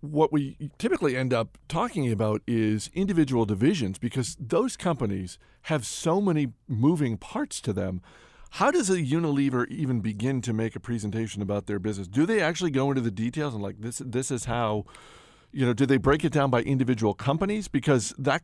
What 0.00 0.32
we 0.32 0.70
typically 0.78 1.16
end 1.16 1.34
up 1.34 1.58
talking 1.68 2.10
about 2.12 2.42
is 2.46 2.90
individual 2.94 3.44
divisions 3.44 3.98
because 3.98 4.36
those 4.38 4.76
companies 4.76 5.38
have 5.62 5.84
so 5.84 6.20
many 6.20 6.52
moving 6.68 7.16
parts 7.16 7.60
to 7.62 7.72
them. 7.72 8.02
How 8.50 8.70
does 8.70 8.90
a 8.90 8.96
Unilever 8.96 9.68
even 9.68 10.00
begin 10.00 10.40
to 10.42 10.52
make 10.52 10.74
a 10.74 10.80
presentation 10.80 11.42
about 11.42 11.66
their 11.66 11.78
business? 11.78 12.08
Do 12.08 12.26
they 12.26 12.40
actually 12.40 12.70
go 12.70 12.90
into 12.90 13.02
the 13.02 13.10
details 13.10 13.54
and 13.54 13.62
like 13.62 13.80
this? 13.80 14.02
This 14.04 14.30
is 14.30 14.46
how 14.46 14.84
you 15.52 15.64
know, 15.64 15.72
do 15.72 15.86
they 15.86 15.96
break 15.96 16.24
it 16.24 16.32
down 16.32 16.50
by 16.50 16.62
individual 16.62 17.14
companies? 17.14 17.68
Because 17.68 18.14
that 18.18 18.42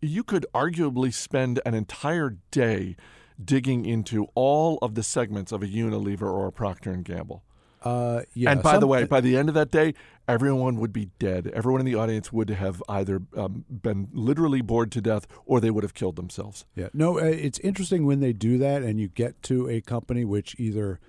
you 0.00 0.22
could 0.22 0.46
arguably 0.54 1.12
spend 1.12 1.60
an 1.64 1.74
entire 1.74 2.36
day 2.50 2.96
digging 3.42 3.86
into 3.86 4.28
all 4.34 4.78
of 4.82 4.94
the 4.94 5.02
segments 5.02 5.52
of 5.52 5.62
a 5.62 5.66
Unilever 5.66 6.30
or 6.30 6.46
a 6.46 6.52
Procter 6.52 6.92
and 6.92 7.04
Gamble. 7.04 7.42
Uh, 7.84 8.22
yeah. 8.34 8.50
and 8.50 8.62
by 8.62 8.72
some- 8.72 8.80
the 8.80 8.86
way, 8.86 9.04
by 9.04 9.20
the 9.20 9.36
end 9.36 9.48
of 9.48 9.54
that 9.54 9.70
day, 9.70 9.94
everyone 10.28 10.76
would 10.76 10.92
be 10.92 11.10
dead. 11.18 11.48
Everyone 11.48 11.80
in 11.80 11.86
the 11.86 11.94
audience 11.96 12.32
would 12.32 12.50
have 12.50 12.82
either 12.88 13.22
um, 13.36 13.64
been 13.68 14.08
literally 14.12 14.60
bored 14.60 14.92
to 14.92 15.00
death 15.00 15.26
or 15.46 15.60
they 15.60 15.70
would 15.70 15.82
have 15.84 15.94
killed 15.94 16.16
themselves. 16.16 16.64
Yeah, 16.76 16.88
no, 16.94 17.18
uh, 17.18 17.24
it's 17.24 17.58
interesting 17.60 18.06
when 18.06 18.20
they 18.20 18.32
do 18.32 18.58
that, 18.58 18.82
and 18.82 19.00
you 19.00 19.08
get 19.08 19.42
to 19.44 19.68
a 19.68 19.80
company 19.80 20.24
which 20.24 20.54
either 20.58 21.00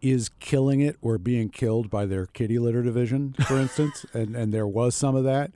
is 0.00 0.28
killing 0.38 0.80
it 0.80 0.96
or 1.00 1.18
being 1.18 1.48
killed 1.48 1.90
by 1.90 2.06
their 2.06 2.26
kitty 2.26 2.58
litter 2.58 2.82
division, 2.82 3.34
for 3.46 3.56
instance, 3.56 4.04
and 4.14 4.36
and 4.36 4.52
there 4.52 4.66
was 4.66 4.94
some 4.94 5.16
of 5.16 5.24
that, 5.24 5.50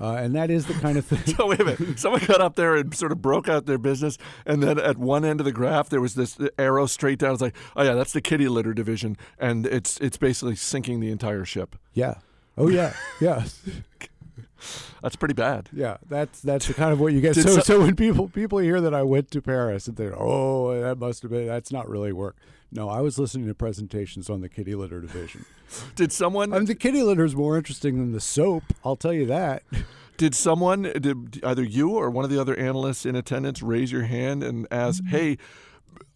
uh, 0.00 0.14
and 0.14 0.34
that 0.34 0.50
is 0.50 0.66
the 0.66 0.74
kind 0.74 0.98
of 0.98 1.04
thing. 1.04 1.20
So 1.36 1.46
wait 1.48 1.60
a 1.60 1.64
minute. 1.64 1.98
Someone 1.98 2.22
got 2.26 2.40
up 2.40 2.56
there 2.56 2.74
and 2.76 2.94
sort 2.94 3.12
of 3.12 3.20
broke 3.22 3.48
out 3.48 3.66
their 3.66 3.78
business, 3.78 4.18
and 4.46 4.62
then 4.62 4.78
at 4.78 4.98
one 4.98 5.24
end 5.24 5.40
of 5.40 5.44
the 5.46 5.52
graph 5.52 5.88
there 5.88 6.00
was 6.00 6.14
this 6.14 6.38
arrow 6.58 6.86
straight 6.86 7.18
down. 7.18 7.32
It's 7.32 7.42
like, 7.42 7.56
oh 7.76 7.82
yeah, 7.82 7.94
that's 7.94 8.12
the 8.12 8.20
kitty 8.20 8.48
litter 8.48 8.74
division, 8.74 9.16
and 9.38 9.66
it's 9.66 9.98
it's 10.00 10.16
basically 10.16 10.56
sinking 10.56 11.00
the 11.00 11.10
entire 11.10 11.44
ship. 11.44 11.76
yeah. 11.92 12.14
Oh 12.56 12.68
yeah. 12.68 12.94
Yeah. 13.20 13.44
That's 15.02 15.16
pretty 15.16 15.34
bad. 15.34 15.68
Yeah. 15.72 15.96
That's 16.08 16.40
that's 16.40 16.66
the 16.66 16.74
kind 16.74 16.92
of 16.92 17.00
what 17.00 17.12
you 17.12 17.20
get. 17.20 17.34
So 17.34 17.42
so- 17.42 17.60
so 17.60 17.80
when 17.80 17.96
people 17.96 18.28
people 18.28 18.58
hear 18.58 18.80
that 18.80 18.94
I 18.94 19.02
went 19.02 19.30
to 19.32 19.42
Paris 19.42 19.86
and 19.88 19.96
they're 19.96 20.14
oh 20.18 20.80
that 20.80 20.98
must 20.98 21.22
have 21.22 21.30
been 21.30 21.46
that's 21.46 21.72
not 21.72 21.88
really 21.88 22.12
work. 22.12 22.36
No, 22.72 22.88
I 22.88 23.00
was 23.00 23.18
listening 23.18 23.46
to 23.46 23.54
presentations 23.54 24.28
on 24.28 24.40
the 24.40 24.48
kitty 24.48 24.74
litter 24.74 25.00
division. 25.00 25.44
Did 25.96 26.10
someone 26.12 26.52
I 26.52 26.56
mean, 26.58 26.66
the 26.66 26.74
kitty 26.74 27.02
litter 27.02 27.24
is 27.24 27.36
more 27.36 27.56
interesting 27.56 27.98
than 27.98 28.12
the 28.12 28.20
soap. 28.20 28.64
I'll 28.84 28.96
tell 28.96 29.12
you 29.12 29.26
that. 29.26 29.62
did 30.16 30.32
someone 30.34 30.82
did 30.82 31.44
either 31.44 31.64
you 31.64 31.90
or 31.90 32.08
one 32.08 32.24
of 32.24 32.30
the 32.30 32.40
other 32.40 32.54
analysts 32.56 33.04
in 33.04 33.16
attendance 33.16 33.60
raise 33.62 33.90
your 33.90 34.04
hand 34.04 34.44
and 34.44 34.64
ask, 34.70 35.02
Mm-hmm. 35.02 35.16
"Hey, 35.16 35.38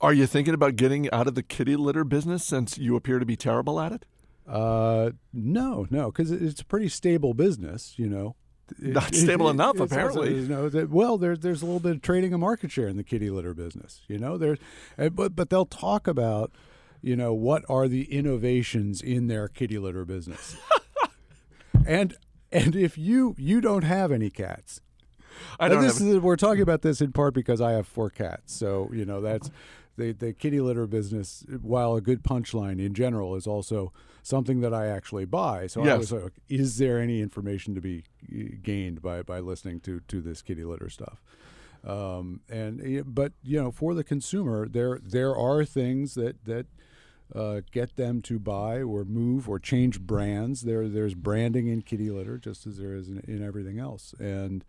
are 0.00 0.12
you 0.12 0.25
thinking 0.26 0.55
about 0.55 0.76
getting 0.76 1.11
out 1.11 1.26
of 1.26 1.35
the 1.35 1.43
kitty 1.43 1.75
litter 1.75 2.05
business 2.05 2.45
since 2.45 2.78
you 2.78 2.95
appear 2.95 3.19
to 3.19 3.26
be 3.26 3.35
terrible 3.37 3.81
at 3.81 3.90
it?" 3.90 4.05
Uh, 4.49 5.11
no, 5.33 5.87
no, 5.90 6.11
because 6.11 6.31
it's 6.31 6.61
a 6.61 6.64
pretty 6.64 6.88
stable 6.88 7.35
business, 7.35 7.95
you 7.99 8.09
know. 8.09 8.35
It- 8.83 8.95
Not 8.95 9.14
stable 9.14 9.49
enough, 9.50 9.75
it's 9.76 9.81
also, 9.81 9.95
apparently. 9.95 10.35
you 10.40 10.49
know, 10.49 10.69
that, 10.69 10.90
well, 10.90 11.17
there's 11.19 11.40
there's 11.40 11.62
a 11.62 11.64
little 11.67 11.81
bit 11.81 11.93
of 11.97 12.02
trading 12.02 12.33
of 12.35 12.40
market 12.40 12.71
share 12.71 12.88
in 12.88 12.97
the 12.97 13.05
kitty 13.05 13.31
litter 13.31 13.55
business, 13.55 14.02
you 14.09 14.19
know. 14.19 14.37
There's, 14.38 14.59
uh, 14.99 15.09
but 15.11 15.35
but 15.37 15.49
they'll 15.50 15.64
talk 15.67 16.07
about, 16.07 16.50
you 17.02 17.17
know, 17.17 17.33
what 17.35 17.64
are 17.69 17.88
the 17.88 18.05
innovations 18.12 19.00
in 19.02 19.26
their 19.26 19.49
kitty 19.49 19.78
litter 19.78 20.05
business, 20.05 20.57
and 21.87 22.14
and 22.52 22.75
if 22.76 22.97
you 22.99 23.35
you 23.38 23.61
don't 23.61 23.85
have 23.85 24.12
any 24.12 24.31
cats, 24.31 24.81
I 25.61 25.69
don't 25.69 25.83
this 25.83 25.99
have, 25.99 26.09
is, 26.09 26.19
we're 26.19 26.37
talking 26.37 26.62
about 26.62 26.83
this 26.83 27.00
in 27.00 27.12
part 27.12 27.35
because 27.35 27.61
I 27.61 27.73
have 27.73 27.87
four 27.87 28.11
cats, 28.11 28.55
so 28.55 28.90
you 28.93 29.05
know 29.05 29.21
that's 29.21 29.50
the 29.99 30.12
the 30.12 30.33
kitty 30.33 30.61
litter 30.61 30.87
business. 30.87 31.45
While 31.61 31.95
a 31.97 32.00
good 32.00 32.23
punchline 32.23 32.78
in 32.85 32.95
general 32.95 33.37
is 33.37 33.47
also 33.47 33.93
something 34.23 34.61
that 34.61 34.73
I 34.73 34.87
actually 34.87 35.26
buy. 35.26 35.67
So 35.67 35.83
I 35.95 35.99
was 35.99 36.12
like, 36.12 36.33
is 36.49 36.78
there 36.78 36.99
any 36.99 37.21
information 37.21 37.75
to 37.75 37.81
be 37.81 38.05
uh, 38.33 38.57
gained 38.62 39.02
by 39.02 39.23
by 39.23 39.40
listening 39.40 39.81
to 39.81 40.00
to 40.09 40.21
this 40.21 40.43
kitty 40.43 40.64
litter 40.64 40.88
stuff? 40.88 41.21
Um, 41.87 42.40
and 42.49 42.81
uh, 42.81 43.02
but 43.05 43.33
you 43.43 43.61
know, 43.62 43.71
for 43.71 43.95
the 43.95 44.05
consumer, 44.05 44.69
there 44.69 44.99
there 45.02 45.37
are 45.37 45.64
things 45.64 46.14
that 46.14 46.45
that. 46.45 46.67
Uh, 47.35 47.61
get 47.73 47.97
them 47.97 48.23
to 48.23 48.38
buy 48.38 48.81
or 48.81 49.05
move 49.05 49.50
or 49.50 49.59
change 49.59 50.00
brands. 50.00 50.62
There, 50.62 50.88
there's 50.88 51.12
branding 51.12 51.67
in 51.67 51.83
kitty 51.83 52.11
litter, 52.11 52.38
just 52.38 52.67
as 52.67 52.78
there 52.78 52.95
is 52.95 53.11
in, 53.11 53.19
in 53.28 53.45
everything 53.45 53.78
else. 53.78 54.14
And 54.19 54.64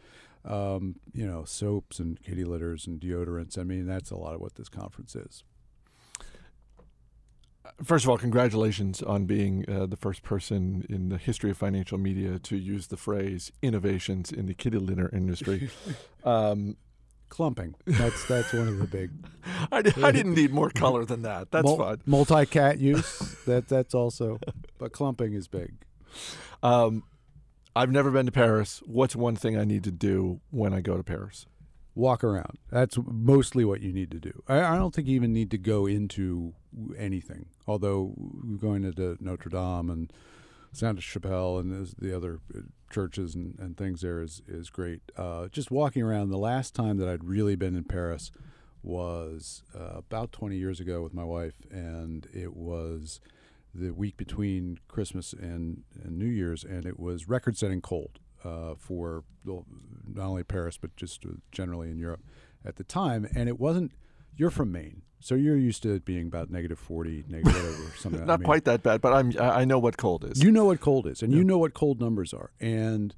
um, 0.45 0.95
you 1.13 1.25
know, 1.25 1.43
soaps 1.45 1.99
and 1.99 2.21
kitty 2.21 2.43
litters 2.43 2.87
and 2.87 2.99
deodorants. 2.99 3.57
I 3.57 3.63
mean, 3.63 3.85
that's 3.85 4.11
a 4.11 4.15
lot 4.17 4.33
of 4.35 4.41
what 4.41 4.55
this 4.55 4.69
conference 4.69 5.15
is. 5.15 5.43
First 7.83 8.05
of 8.05 8.09
all, 8.09 8.17
congratulations 8.17 9.01
on 9.03 9.25
being 9.25 9.63
uh, 9.69 9.85
the 9.85 9.97
first 9.97 10.23
person 10.23 10.85
in 10.89 11.09
the 11.09 11.17
history 11.17 11.51
of 11.51 11.57
financial 11.57 11.97
media 11.97 12.39
to 12.39 12.57
use 12.57 12.87
the 12.87 12.97
phrase 12.97 13.51
"innovations 13.61 14.31
in 14.31 14.47
the 14.47 14.53
kitty 14.53 14.79
litter 14.79 15.09
industry." 15.13 15.69
um, 16.23 16.77
Clumping. 17.29 17.75
That's 17.85 18.25
that's 18.25 18.51
one 18.53 18.67
of 18.67 18.79
the 18.79 18.87
big 18.87 19.11
I, 19.71 19.83
di- 19.83 20.01
I 20.01 20.11
didn't 20.11 20.33
need 20.33 20.51
more 20.51 20.71
color 20.71 21.05
than 21.05 21.21
that. 21.21 21.51
That's 21.51 21.71
fine. 21.71 22.01
multi-cat 22.05 22.79
use. 22.79 23.35
That 23.45 23.67
that's 23.67 23.95
also, 23.95 24.39
but 24.77 24.91
clumping 24.91 25.33
is 25.33 25.47
big. 25.47 25.73
Um, 26.61 27.03
I've 27.79 27.91
never 27.91 28.11
been 28.11 28.25
to 28.25 28.31
Paris. 28.33 28.83
What's 28.85 29.15
one 29.15 29.37
thing 29.37 29.57
I 29.57 29.63
need 29.63 29.85
to 29.85 29.91
do 29.91 30.41
when 30.51 30.73
I 30.73 30.81
go 30.81 30.97
to 30.97 31.03
Paris? 31.03 31.45
Walk 31.95 32.25
around. 32.25 32.57
That's 32.69 32.97
mostly 33.05 33.63
what 33.63 33.79
you 33.79 33.93
need 33.93 34.11
to 34.11 34.19
do. 34.19 34.43
I, 34.49 34.59
I 34.59 34.77
don't 34.77 34.93
think 34.93 35.07
you 35.07 35.15
even 35.15 35.31
need 35.31 35.49
to 35.51 35.57
go 35.57 35.85
into 35.85 36.55
anything. 36.97 37.45
Although 37.67 38.15
going 38.59 38.83
into 38.83 39.15
Notre 39.21 39.49
Dame 39.49 39.89
and 39.89 40.11
Saint 40.73 41.01
Chapelle 41.01 41.57
and 41.57 41.87
the 41.97 42.13
other 42.13 42.41
uh, 42.53 42.63
churches 42.91 43.33
and, 43.33 43.57
and 43.57 43.77
things 43.77 44.01
there 44.01 44.21
is 44.21 44.41
is 44.45 44.69
great. 44.69 44.99
Uh, 45.15 45.47
just 45.47 45.71
walking 45.71 46.03
around. 46.03 46.31
The 46.31 46.37
last 46.37 46.75
time 46.75 46.97
that 46.97 47.07
I'd 47.07 47.23
really 47.23 47.55
been 47.55 47.77
in 47.77 47.85
Paris 47.85 48.29
was 48.83 49.63
uh, 49.73 49.99
about 49.99 50.33
20 50.33 50.57
years 50.57 50.81
ago 50.81 51.01
with 51.01 51.13
my 51.13 51.23
wife, 51.23 51.55
and 51.71 52.27
it 52.33 52.57
was 52.57 53.21
the 53.73 53.91
week 53.91 54.17
between 54.17 54.79
Christmas 54.87 55.33
and, 55.33 55.83
and 56.03 56.17
New 56.17 56.25
Year's, 56.25 56.63
and 56.63 56.85
it 56.85 56.99
was 56.99 57.27
record-setting 57.27 57.81
cold 57.81 58.19
uh, 58.43 58.75
for 58.77 59.23
not 59.45 60.25
only 60.25 60.43
Paris 60.43 60.77
but 60.77 60.95
just 60.95 61.25
uh, 61.25 61.29
generally 61.51 61.89
in 61.91 61.97
Europe 61.99 62.21
at 62.65 62.75
the 62.77 62.83
time. 62.83 63.27
And 63.35 63.47
it 63.49 63.59
wasn't. 63.59 63.91
You're 64.35 64.49
from 64.51 64.71
Maine, 64.71 65.01
so 65.19 65.35
you're 65.35 65.57
used 65.57 65.83
to 65.83 65.93
it 65.95 66.05
being 66.05 66.27
about 66.27 66.49
negative 66.49 66.79
40, 66.79 67.25
negative 67.27 67.53
whatever, 67.53 67.91
something. 67.97 68.21
I 68.21 68.25
Not 68.25 68.39
mean, 68.39 68.45
quite 68.45 68.63
that 68.65 68.83
bad, 68.83 69.01
but 69.01 69.11
I'm 69.13 69.33
I 69.39 69.61
I 69.61 69.65
know 69.65 69.79
what 69.79 69.97
cold 69.97 70.23
is. 70.23 70.41
you 70.41 70.49
know 70.51 70.65
what 70.65 70.79
cold 70.79 71.07
is, 71.07 71.21
and 71.21 71.33
you 71.33 71.43
know 71.43 71.57
what 71.57 71.73
cold 71.73 71.99
numbers 71.99 72.33
are. 72.33 72.51
And 72.59 73.13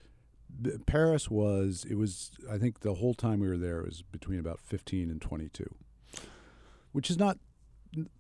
Paris 0.86 1.29
was, 1.29 1.86
it 1.89 1.96
was, 1.96 2.31
I 2.51 2.58
think 2.58 2.81
the 2.81 2.96
whole 2.96 3.13
time 3.13 3.39
we 3.39 3.48
were 3.48 3.58
there, 3.58 3.79
it 3.81 3.86
was 3.86 4.01
between 4.01 4.38
about 4.39 4.60
15 4.60 5.10
and 5.10 5.22
22, 5.22 5.63
which 6.91 7.10
is 7.10 7.17
not, 7.17 7.38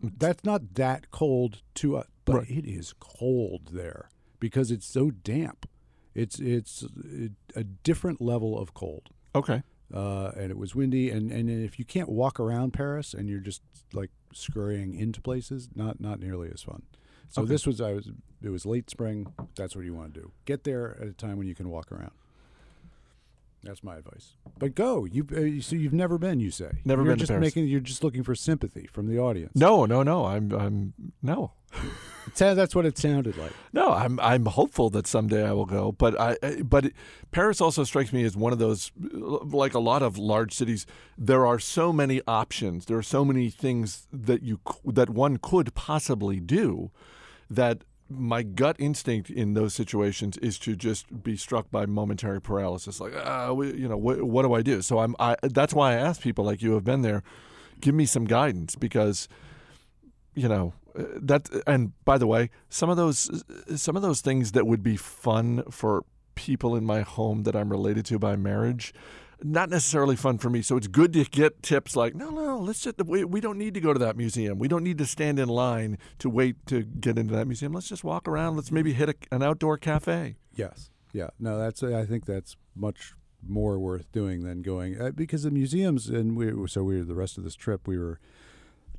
that's 0.01 0.43
not 0.43 0.73
that 0.75 1.11
cold 1.11 1.61
to 1.75 1.97
us, 1.97 2.07
but 2.25 2.35
Right. 2.35 2.49
it 2.49 2.65
is 2.65 2.93
cold 2.99 3.69
there 3.71 4.09
because 4.39 4.71
it's 4.71 4.85
so 4.85 5.11
damp. 5.11 5.67
It's, 6.13 6.39
it's 6.39 6.83
it, 7.05 7.31
a 7.55 7.63
different 7.63 8.21
level 8.21 8.59
of 8.59 8.73
cold. 8.73 9.09
okay. 9.35 9.63
Uh, 9.93 10.31
and 10.37 10.51
it 10.51 10.57
was 10.57 10.73
windy, 10.73 11.09
and, 11.09 11.33
and 11.33 11.49
if 11.49 11.77
you 11.77 11.83
can't 11.83 12.07
walk 12.07 12.39
around 12.39 12.71
Paris 12.71 13.13
and 13.13 13.27
you're 13.27 13.41
just 13.41 13.61
like 13.91 14.09
scurrying 14.31 14.95
into 14.95 15.19
places, 15.19 15.67
not 15.75 15.99
not 15.99 16.17
nearly 16.17 16.49
as 16.49 16.61
fun. 16.63 16.83
So 17.27 17.41
Okay. 17.41 17.49
this 17.49 17.67
was 17.67 17.81
I 17.81 17.91
was 17.91 18.09
it 18.41 18.47
was 18.49 18.65
late 18.65 18.89
spring. 18.89 19.33
That's 19.57 19.75
what 19.75 19.83
you 19.83 19.93
want 19.93 20.13
to 20.13 20.21
do. 20.21 20.31
Get 20.45 20.63
there 20.63 20.97
at 21.01 21.07
a 21.09 21.11
time 21.11 21.37
when 21.37 21.45
you 21.45 21.55
can 21.55 21.69
walk 21.69 21.91
around. 21.91 22.11
That's 23.63 23.83
my 23.83 23.97
advice. 23.97 24.33
But 24.57 24.73
go. 24.73 25.05
You 25.05 25.27
uh, 25.31 25.61
so 25.61 25.75
you've 25.75 25.93
never 25.93 26.17
been. 26.17 26.39
You 26.39 26.49
say 26.51 26.71
Never 26.83 27.03
you're 27.03 27.11
been 27.11 27.17
to 27.19 27.21
just 27.21 27.29
Paris. 27.31 27.41
making. 27.43 27.67
You're 27.67 27.79
just 27.79 28.03
looking 28.03 28.23
for 28.23 28.33
sympathy 28.33 28.87
from 28.91 29.07
the 29.07 29.19
audience. 29.19 29.51
No, 29.55 29.85
no, 29.85 30.01
no. 30.01 30.25
I'm 30.25 30.51
I'm 30.51 30.93
no. 31.21 31.51
That's 32.37 32.73
what 32.75 32.85
it 32.85 32.97
sounded 32.97 33.37
like. 33.37 33.51
No, 33.71 33.91
I'm 33.91 34.19
I'm 34.19 34.45
hopeful 34.45 34.89
that 34.91 35.05
someday 35.07 35.47
I 35.47 35.51
will 35.53 35.65
go, 35.67 35.91
but 35.91 36.19
I 36.19 36.37
I- 36.41 36.61
but 36.63 36.91
Paris 37.31 37.61
also 37.61 37.83
strikes 37.83 38.11
me 38.11 38.23
as 38.23 38.35
one 38.35 38.51
of 38.51 38.59
those 38.59 38.91
like 38.99 39.73
a 39.75 39.79
lot 39.79 40.01
of 40.01 40.17
large 40.17 40.53
cities. 40.53 40.85
There 41.17 41.45
are 41.45 41.59
so 41.59 41.93
many 41.93 42.19
options. 42.27 42.85
There 42.85 42.97
are 42.97 43.03
so 43.03 43.23
many 43.23 43.49
things 43.51 44.07
that 44.11 44.41
you 44.43 44.59
that 44.85 45.09
one 45.11 45.37
could 45.37 45.73
possibly 45.75 46.39
do 46.39 46.89
that 47.49 47.83
my 48.11 48.43
gut 48.43 48.75
instinct 48.79 49.29
in 49.29 49.53
those 49.53 49.73
situations 49.73 50.37
is 50.37 50.59
to 50.59 50.75
just 50.75 51.23
be 51.23 51.35
struck 51.35 51.71
by 51.71 51.85
momentary 51.85 52.41
paralysis. 52.41 52.99
Like, 52.99 53.13
ah, 53.15 53.51
you 53.61 53.87
know, 53.87 53.97
what, 53.97 54.23
what 54.23 54.43
do 54.43 54.53
I 54.53 54.61
do? 54.61 54.81
So 54.81 54.99
I'm 54.99 55.15
I 55.19 55.35
that's 55.41 55.73
why 55.73 55.93
I 55.93 55.95
ask 55.95 56.21
people 56.21 56.45
like 56.45 56.61
you 56.61 56.73
have 56.73 56.83
been 56.83 57.01
there, 57.01 57.23
give 57.79 57.95
me 57.95 58.05
some 58.05 58.25
guidance 58.25 58.75
because 58.75 59.27
you 60.33 60.47
know 60.47 60.73
uh, 60.97 61.03
that 61.21 61.49
and 61.67 61.93
by 62.05 62.17
the 62.17 62.27
way 62.27 62.49
some 62.69 62.89
of 62.89 62.97
those 62.97 63.43
some 63.75 63.95
of 63.95 64.01
those 64.01 64.21
things 64.21 64.53
that 64.53 64.65
would 64.65 64.83
be 64.83 64.95
fun 64.95 65.63
for 65.69 66.03
people 66.35 66.75
in 66.75 66.85
my 66.85 67.01
home 67.01 67.43
that 67.43 67.55
I'm 67.55 67.69
related 67.69 68.05
to 68.07 68.19
by 68.19 68.35
marriage 68.35 68.93
not 69.43 69.69
necessarily 69.69 70.15
fun 70.15 70.37
for 70.37 70.49
me 70.49 70.61
so 70.61 70.77
it's 70.77 70.87
good 70.87 71.13
to 71.13 71.23
get 71.25 71.63
tips 71.63 71.95
like 71.95 72.15
no 72.15 72.29
no, 72.29 72.59
let's 72.59 72.81
just 72.81 73.03
we, 73.05 73.23
we 73.23 73.41
don't 73.41 73.57
need 73.57 73.73
to 73.73 73.81
go 73.81 73.93
to 73.93 73.99
that 73.99 74.15
museum 74.15 74.59
we 74.59 74.67
don't 74.67 74.83
need 74.83 74.97
to 74.97 75.05
stand 75.05 75.39
in 75.39 75.49
line 75.49 75.97
to 76.19 76.29
wait 76.29 76.55
to 76.67 76.83
get 76.83 77.17
into 77.17 77.33
that 77.33 77.47
museum 77.47 77.73
let's 77.73 77.89
just 77.89 78.03
walk 78.03 78.27
around 78.27 78.55
let's 78.55 78.71
maybe 78.71 78.93
hit 78.93 79.09
a, 79.09 79.15
an 79.31 79.41
outdoor 79.41 79.77
cafe 79.77 80.35
Yes. 80.55 80.89
Yeah. 81.13 81.29
No, 81.39 81.57
that's. 81.57 81.83
I 81.83 82.05
think 82.05 82.25
that's 82.25 82.55
much 82.75 83.13
more 83.45 83.79
worth 83.79 84.11
doing 84.11 84.43
than 84.43 84.61
going 84.61 85.01
uh, 85.01 85.11
because 85.11 85.43
the 85.43 85.51
museums 85.51 86.07
and 86.07 86.37
we 86.37 86.53
so 86.67 86.83
we 86.83 87.01
the 87.01 87.15
rest 87.15 87.39
of 87.39 87.43
this 87.43 87.55
trip 87.55 87.87
we 87.87 87.97
were 87.97 88.19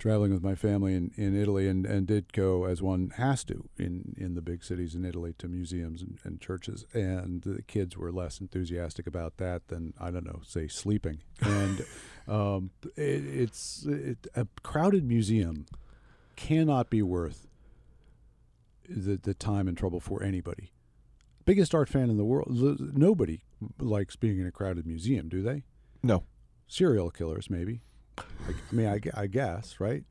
traveling 0.03 0.33
with 0.33 0.43
my 0.43 0.57
family 0.57 0.97
in, 0.97 1.13
in 1.17 1.41
Italy 1.41 1.69
and, 1.69 1.87
and 1.87 2.09
did 2.09 2.33
go 2.33 2.65
as 2.65 2.83
one 2.83 3.13
has 3.19 3.45
to 3.45 3.69
in, 3.79 4.17
in 4.19 4.35
the 4.35 4.43
big 4.43 4.65
cities 4.65 4.97
in 4.97 5.05
Italy 5.05 5.33
to 5.39 5.47
museums 5.47 6.03
and, 6.03 6.19
and 6.25 6.41
churches. 6.41 6.85
And 6.93 7.41
the 7.43 7.63
kids 7.63 7.97
were 7.97 8.11
less 8.11 8.41
enthusiastic 8.41 9.07
about 9.07 9.37
that 9.37 9.69
than, 9.69 9.95
I 10.01 10.11
don't 10.11 10.27
know, 10.27 10.41
say 10.45 10.67
sleeping. 10.67 11.23
And 11.41 11.87
um, 12.27 12.71
it, 12.97 13.25
it's 13.25 13.87
it, 13.87 14.27
a 14.35 14.49
crowded 14.65 15.05
museum 15.05 15.67
cannot 16.35 16.91
be 16.91 17.01
worth 17.01 17.47
the, 18.89 19.17
the 19.23 19.35
time 19.35 19.69
and 19.69 19.79
trouble 19.79 20.01
for 20.01 20.21
anybody. 20.21 20.73
Biggest 21.45 21.77
art 21.77 21.89
fan 21.89 22.11
in 22.11 22.17
the 22.17 22.25
world. 22.25 22.49
Nobody 22.51 23.43
likes 23.79 24.17
being 24.17 24.41
in 24.41 24.49
a 24.49 24.53
crowded 24.53 24.85
museum, 24.85 25.29
do 25.29 25.43
they? 25.43 25.63
No. 26.03 26.25
Serial 26.67 27.11
killers, 27.11 27.49
maybe. 27.49 27.83
I, 28.19 28.23
I 28.51 28.75
mean, 28.75 28.87
I, 28.87 29.01
I 29.15 29.27
guess, 29.27 29.81
right? 29.81 30.05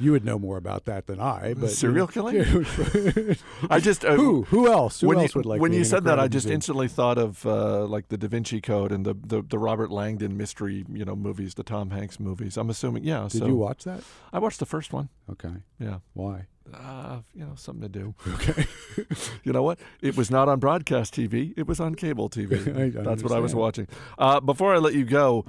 You 0.00 0.12
would 0.12 0.24
know 0.24 0.38
more 0.38 0.56
about 0.56 0.86
that 0.86 1.06
than 1.06 1.20
I. 1.20 1.52
But 1.52 1.70
serial 1.70 2.10
you 2.14 2.22
know, 2.22 2.64
killing. 2.64 3.36
I 3.70 3.80
just 3.80 4.02
uh, 4.02 4.14
who 4.14 4.44
who 4.44 4.66
else? 4.66 5.02
Who 5.02 5.08
when 5.08 5.18
else 5.18 5.34
you, 5.34 5.38
would 5.40 5.46
like? 5.46 5.60
When 5.60 5.74
you 5.74 5.84
said 5.84 6.04
that, 6.04 6.18
I 6.18 6.26
just 6.26 6.46
museum? 6.46 6.54
instantly 6.54 6.88
thought 6.88 7.18
of 7.18 7.44
uh, 7.44 7.84
like 7.84 8.08
the 8.08 8.16
Da 8.16 8.26
Vinci 8.26 8.62
Code 8.62 8.92
and 8.92 9.04
the, 9.04 9.14
the, 9.14 9.42
the 9.42 9.58
Robert 9.58 9.90
Langdon 9.90 10.38
mystery, 10.38 10.86
you 10.90 11.04
know, 11.04 11.14
movies, 11.14 11.54
the 11.54 11.62
Tom 11.62 11.90
Hanks 11.90 12.18
movies. 12.18 12.56
I'm 12.56 12.70
assuming, 12.70 13.04
yeah. 13.04 13.28
Did 13.30 13.40
so 13.40 13.46
you 13.46 13.56
watch 13.56 13.84
that? 13.84 14.02
I 14.32 14.38
watched 14.38 14.58
the 14.58 14.66
first 14.66 14.94
one. 14.94 15.10
Okay. 15.30 15.52
Yeah. 15.78 15.98
Why? 16.14 16.46
Uh, 16.72 17.20
you 17.34 17.44
know, 17.44 17.54
something 17.56 17.82
to 17.82 17.88
do. 17.88 18.14
Okay. 18.26 18.66
you 19.44 19.52
know 19.52 19.62
what? 19.62 19.78
It 20.00 20.16
was 20.16 20.30
not 20.30 20.48
on 20.48 20.60
broadcast 20.60 21.14
TV. 21.14 21.52
It 21.58 21.66
was 21.66 21.78
on 21.78 21.94
cable 21.94 22.30
TV. 22.30 22.52
I 22.98 23.02
That's 23.02 23.22
what 23.22 23.32
I 23.32 23.40
was 23.40 23.54
watching. 23.54 23.86
Uh, 24.16 24.40
before 24.40 24.74
I 24.74 24.78
let 24.78 24.94
you 24.94 25.04
go, 25.04 25.44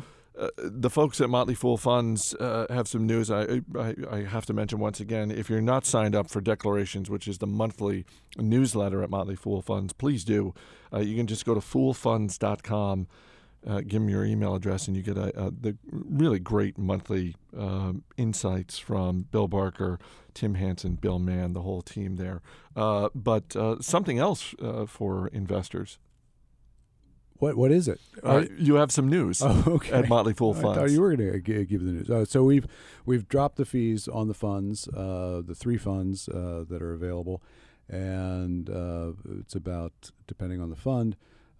the 0.57 0.89
folks 0.89 1.21
at 1.21 1.29
Motley 1.29 1.53
Fool 1.53 1.77
Funds 1.77 2.33
uh, 2.35 2.65
have 2.69 2.87
some 2.87 3.05
news. 3.05 3.29
I, 3.29 3.61
I 3.77 3.95
I 4.09 4.23
have 4.23 4.45
to 4.47 4.53
mention 4.53 4.79
once 4.79 4.99
again. 4.99 5.29
If 5.29 5.49
you're 5.49 5.61
not 5.61 5.85
signed 5.85 6.15
up 6.15 6.29
for 6.29 6.41
Declarations, 6.41 7.09
which 7.09 7.27
is 7.27 7.37
the 7.37 7.47
monthly 7.47 8.05
newsletter 8.37 9.03
at 9.03 9.09
Motley 9.09 9.35
Fool 9.35 9.61
Funds, 9.61 9.93
please 9.93 10.23
do. 10.23 10.53
Uh, 10.91 10.99
you 10.99 11.15
can 11.15 11.27
just 11.27 11.45
go 11.45 11.53
to 11.53 11.59
foolfunds.com. 11.59 13.07
Uh, 13.67 13.81
give 13.81 14.01
them 14.01 14.09
your 14.09 14.25
email 14.25 14.55
address, 14.55 14.87
and 14.87 14.97
you 14.97 15.03
get 15.03 15.19
a, 15.19 15.27
a, 15.39 15.51
the 15.51 15.77
really 15.91 16.39
great 16.39 16.79
monthly 16.79 17.35
um, 17.55 18.03
insights 18.17 18.79
from 18.79 19.27
Bill 19.31 19.47
Barker, 19.47 19.99
Tim 20.33 20.55
Hanson, 20.55 20.95
Bill 20.95 21.19
Mann, 21.19 21.53
the 21.53 21.61
whole 21.61 21.83
team 21.83 22.15
there. 22.15 22.41
Uh, 22.75 23.09
but 23.13 23.55
uh, 23.55 23.79
something 23.79 24.17
else 24.17 24.55
for 24.87 25.27
investors. 25.27 25.99
What 27.41 27.57
what 27.57 27.71
is 27.71 27.87
it? 27.87 27.99
Uh, 28.21 28.45
you 28.55 28.75
have 28.75 28.91
some 28.91 29.09
news 29.09 29.41
oh, 29.43 29.63
okay. 29.67 29.93
at 29.93 30.07
Motley 30.07 30.33
Fool 30.33 30.55
I 30.55 30.61
Funds. 30.61 30.77
thought 30.77 30.91
you 30.91 31.01
were 31.01 31.15
going 31.15 31.31
to 31.31 31.39
g- 31.39 31.65
give 31.65 31.83
the 31.83 31.91
news. 31.91 32.07
Uh, 32.07 32.23
so 32.23 32.43
we've 32.43 32.67
we've 33.03 33.27
dropped 33.27 33.55
the 33.55 33.65
fees 33.65 34.07
on 34.07 34.27
the 34.27 34.35
funds, 34.35 34.87
uh, 34.89 35.41
the 35.43 35.55
three 35.55 35.77
funds 35.79 36.29
uh, 36.29 36.65
that 36.69 36.83
are 36.83 36.93
available, 36.93 37.41
and 37.89 38.69
uh, 38.69 39.13
it's 39.39 39.55
about 39.55 40.11
depending 40.27 40.61
on 40.61 40.69
the 40.69 40.75
fund, 40.75 41.15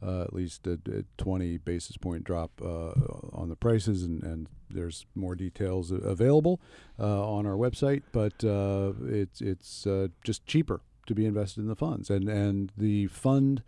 uh, 0.05 0.21
at 0.21 0.33
least 0.33 0.67
a, 0.67 0.73
a 0.85 1.03
twenty 1.17 1.57
basis 1.57 1.97
point 1.97 2.25
drop 2.25 2.51
uh, 2.63 2.91
on 3.33 3.49
the 3.49 3.55
prices, 3.55 4.03
and, 4.03 4.21
and 4.21 4.49
there's 4.69 5.07
more 5.15 5.33
details 5.33 5.89
available 5.89 6.61
uh, 6.99 7.27
on 7.27 7.47
our 7.47 7.55
website. 7.55 8.03
But 8.11 8.43
uh, 8.43 8.93
it's 9.07 9.41
it's 9.41 9.87
uh, 9.87 10.09
just 10.23 10.45
cheaper 10.45 10.81
to 11.07 11.15
be 11.15 11.25
invested 11.25 11.61
in 11.61 11.69
the 11.69 11.75
funds, 11.75 12.11
and 12.11 12.29
and 12.29 12.71
the 12.77 13.07
fund 13.07 13.63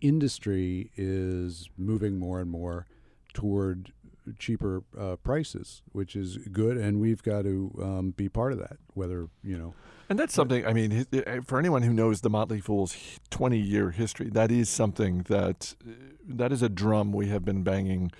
industry 0.00 0.90
is 0.96 1.68
moving 1.76 2.18
more 2.18 2.40
and 2.40 2.50
more 2.50 2.86
toward 3.32 3.92
cheaper 4.38 4.82
uh, 4.98 5.16
prices, 5.16 5.82
which 5.92 6.14
is 6.14 6.38
good, 6.52 6.76
and 6.76 7.00
we've 7.00 7.22
got 7.22 7.42
to 7.42 7.72
um, 7.82 8.10
be 8.10 8.28
part 8.28 8.52
of 8.52 8.58
that. 8.58 8.76
Whether 8.94 9.28
you 9.42 9.56
know, 9.56 9.74
And 10.08 10.18
that's 10.18 10.34
something, 10.34 10.66
I 10.66 10.72
mean, 10.72 11.06
uh, 11.12 11.40
for 11.44 11.58
anyone 11.58 11.82
who 11.82 11.92
knows 11.92 12.20
the 12.20 12.30
Motley 12.30 12.60
Fool's 12.60 12.96
20 13.30 13.58
year 13.58 13.90
history, 13.90 14.28
that 14.30 14.50
is 14.50 14.68
something 14.68 15.24
that, 15.28 15.74
uh, 15.86 15.92
that 16.28 16.52
is 16.52 16.62
a 16.62 16.68
drum 16.68 17.12
we 17.12 17.28
have 17.28 17.44
been 17.44 17.62
banging 17.62 18.10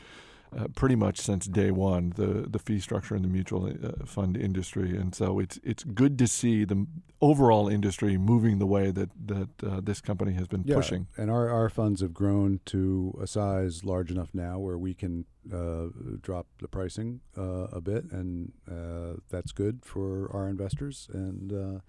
uh, 0.57 0.69
pretty 0.75 0.97
much 0.97 1.21
since 1.21 1.47
day 1.47 1.71
one, 1.71 2.13
the, 2.17 2.47
the 2.49 2.59
fee 2.59 2.81
structure 2.81 3.15
in 3.15 3.23
the 3.23 3.29
mutual 3.29 3.67
uh, 3.67 4.05
fund 4.05 4.37
industry. 4.37 4.97
And 4.97 5.15
so 5.15 5.39
it's, 5.39 5.59
it's 5.63 5.85
good 5.85 6.19
to 6.19 6.27
see 6.27 6.65
the 6.65 6.87
overall 7.21 7.69
industry 7.69 8.17
moving 8.17 8.59
the 8.59 8.67
way 8.67 8.91
that, 8.91 9.11
that 9.27 9.49
uh, 9.65 9.81
this 9.83 10.01
company 10.01 10.33
has 10.33 10.49
been 10.49 10.63
yeah, 10.65 10.75
pushing. 10.75 11.07
and 11.17 11.31
our 11.31 11.51
our 11.51 11.69
funds 11.69 12.01
have 12.01 12.15
grown 12.15 12.61
to 12.67 13.17
a 13.21 13.27
size 13.27 13.85
large 13.85 14.11
enough 14.11 14.31
now 14.33 14.59
where 14.59 14.79
we 14.79 14.95
can 14.95 15.27
uh, 15.53 15.87
drop 16.21 16.47
the 16.61 16.69
pricing 16.69 17.21
uh, 17.37 17.67
a 17.73 17.81
bit, 17.81 18.05
and 18.11 18.53
uh, 18.71 19.21
that's 19.29 19.53
good 19.53 19.85
for 19.85 20.31
our 20.33 20.49
investors. 20.49 21.09
And 21.13 21.53
uh, 21.53 21.81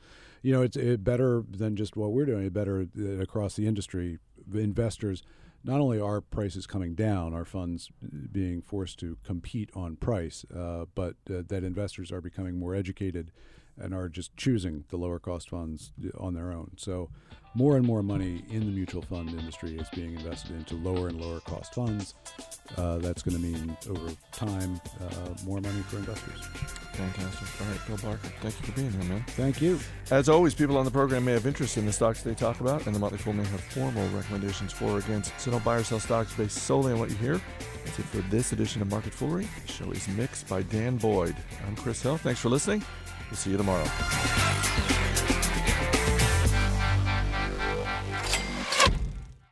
you 0.41 0.52
know, 0.52 0.62
it's 0.62 0.78
it 0.78 1.04
better 1.04 1.43
than 1.50 1.76
just 1.76 1.95
what 1.95 2.12
we're 2.12 2.26
doing. 2.26 2.45
It 2.45 2.54
better 2.54 2.88
across 3.19 3.56
the 3.56 3.67
industry, 3.67 4.19
the 4.47 4.60
investors. 4.60 5.24
Not 5.63 5.80
only 5.80 6.00
are 6.00 6.21
prices 6.21 6.65
coming 6.65 6.95
down, 6.95 7.34
our 7.34 7.45
funds 7.45 7.91
being 8.32 8.62
forced 8.62 9.00
to 9.00 9.17
compete 9.24 9.69
on 9.76 9.95
price, 9.95 10.43
uh, 10.56 10.86
but 10.95 11.15
uh, 11.30 11.43
that 11.47 11.63
investors 11.63 12.12
are 12.12 12.21
becoming 12.21 12.58
more 12.58 12.74
educated 12.74 13.32
and 13.79 13.93
are 13.93 14.10
just 14.10 14.36
choosing 14.38 14.84
the 14.89 14.97
lower 14.97 15.19
cost 15.19 15.49
funds 15.49 15.91
on 16.17 16.34
their 16.34 16.51
own. 16.51 16.71
So, 16.77 17.10
more 17.53 17.75
and 17.75 17.86
more 17.86 18.01
money 18.01 18.43
in 18.49 18.62
the 18.62 18.71
mutual 18.71 19.01
fund 19.01 19.29
industry 19.29 19.77
is 19.77 19.89
being 19.89 20.15
invested 20.15 20.51
into 20.51 20.75
lower 20.75 21.10
and 21.10 21.19
lower 21.19 21.41
cost 21.41 21.73
funds. 21.73 22.15
Uh, 22.77 22.97
that's 22.99 23.21
going 23.21 23.36
to 23.36 23.43
mean 23.43 23.75
over 23.89 24.07
time 24.31 24.79
uh, 25.01 25.34
more 25.45 25.60
money 25.60 25.81
for 25.81 25.97
investors. 25.97 26.45
Fantastic. 26.93 27.62
All 27.62 27.71
right, 27.71 27.88
Bill 27.88 27.97
Barker, 27.97 28.29
thank 28.41 28.57
you 28.57 28.65
for 28.67 28.71
being 28.71 28.91
here, 28.91 29.03
man. 29.03 29.25
Thank 29.29 29.62
you. 29.62 29.79
As 30.12 30.29
always, 30.29 30.53
people 30.53 30.77
on 30.77 30.86
the 30.86 30.91
program 30.91 31.25
may 31.25 31.34
have 31.34 31.45
interest 31.45 31.77
in 31.77 31.86
the 31.86 31.91
stocks 31.91 32.21
they 32.23 32.34
talk 32.34 32.62
about, 32.62 32.86
and 32.86 32.95
the 32.95 32.99
Motley 32.99 33.17
Fool 33.17 33.34
may 33.34 33.43
have 33.43 33.60
formal 33.60 34.07
recommendations 34.10 34.71
for 34.71 34.91
or 34.91 34.99
against. 34.99 35.38
So 35.39 35.51
don't 35.51 35.63
buy 35.63 35.75
or 35.75 35.84
sell 35.84 35.99
stocks 35.99 36.34
based 36.34 36.57
solely 36.57 36.93
on 36.93 36.99
what 36.99 37.10
you 37.10 37.17
hear. 37.17 37.41
That's 37.86 37.99
it 37.99 38.05
for 38.05 38.21
this 38.29 38.53
edition 38.53 38.81
of 38.81 38.89
Market 38.89 39.13
Foolery. 39.13 39.47
The 39.65 39.71
show 39.71 39.91
is 39.91 40.07
mixed 40.10 40.47
by 40.47 40.62
Dan 40.63 40.97
Boyd. 40.97 41.36
I'm 41.67 41.75
Chris 41.75 42.01
Hill. 42.01 42.17
Thanks 42.17 42.39
for 42.39 42.49
listening. 42.49 42.84
We'll 43.29 43.38
see 43.38 43.51
you 43.51 43.57
tomorrow. 43.62 45.00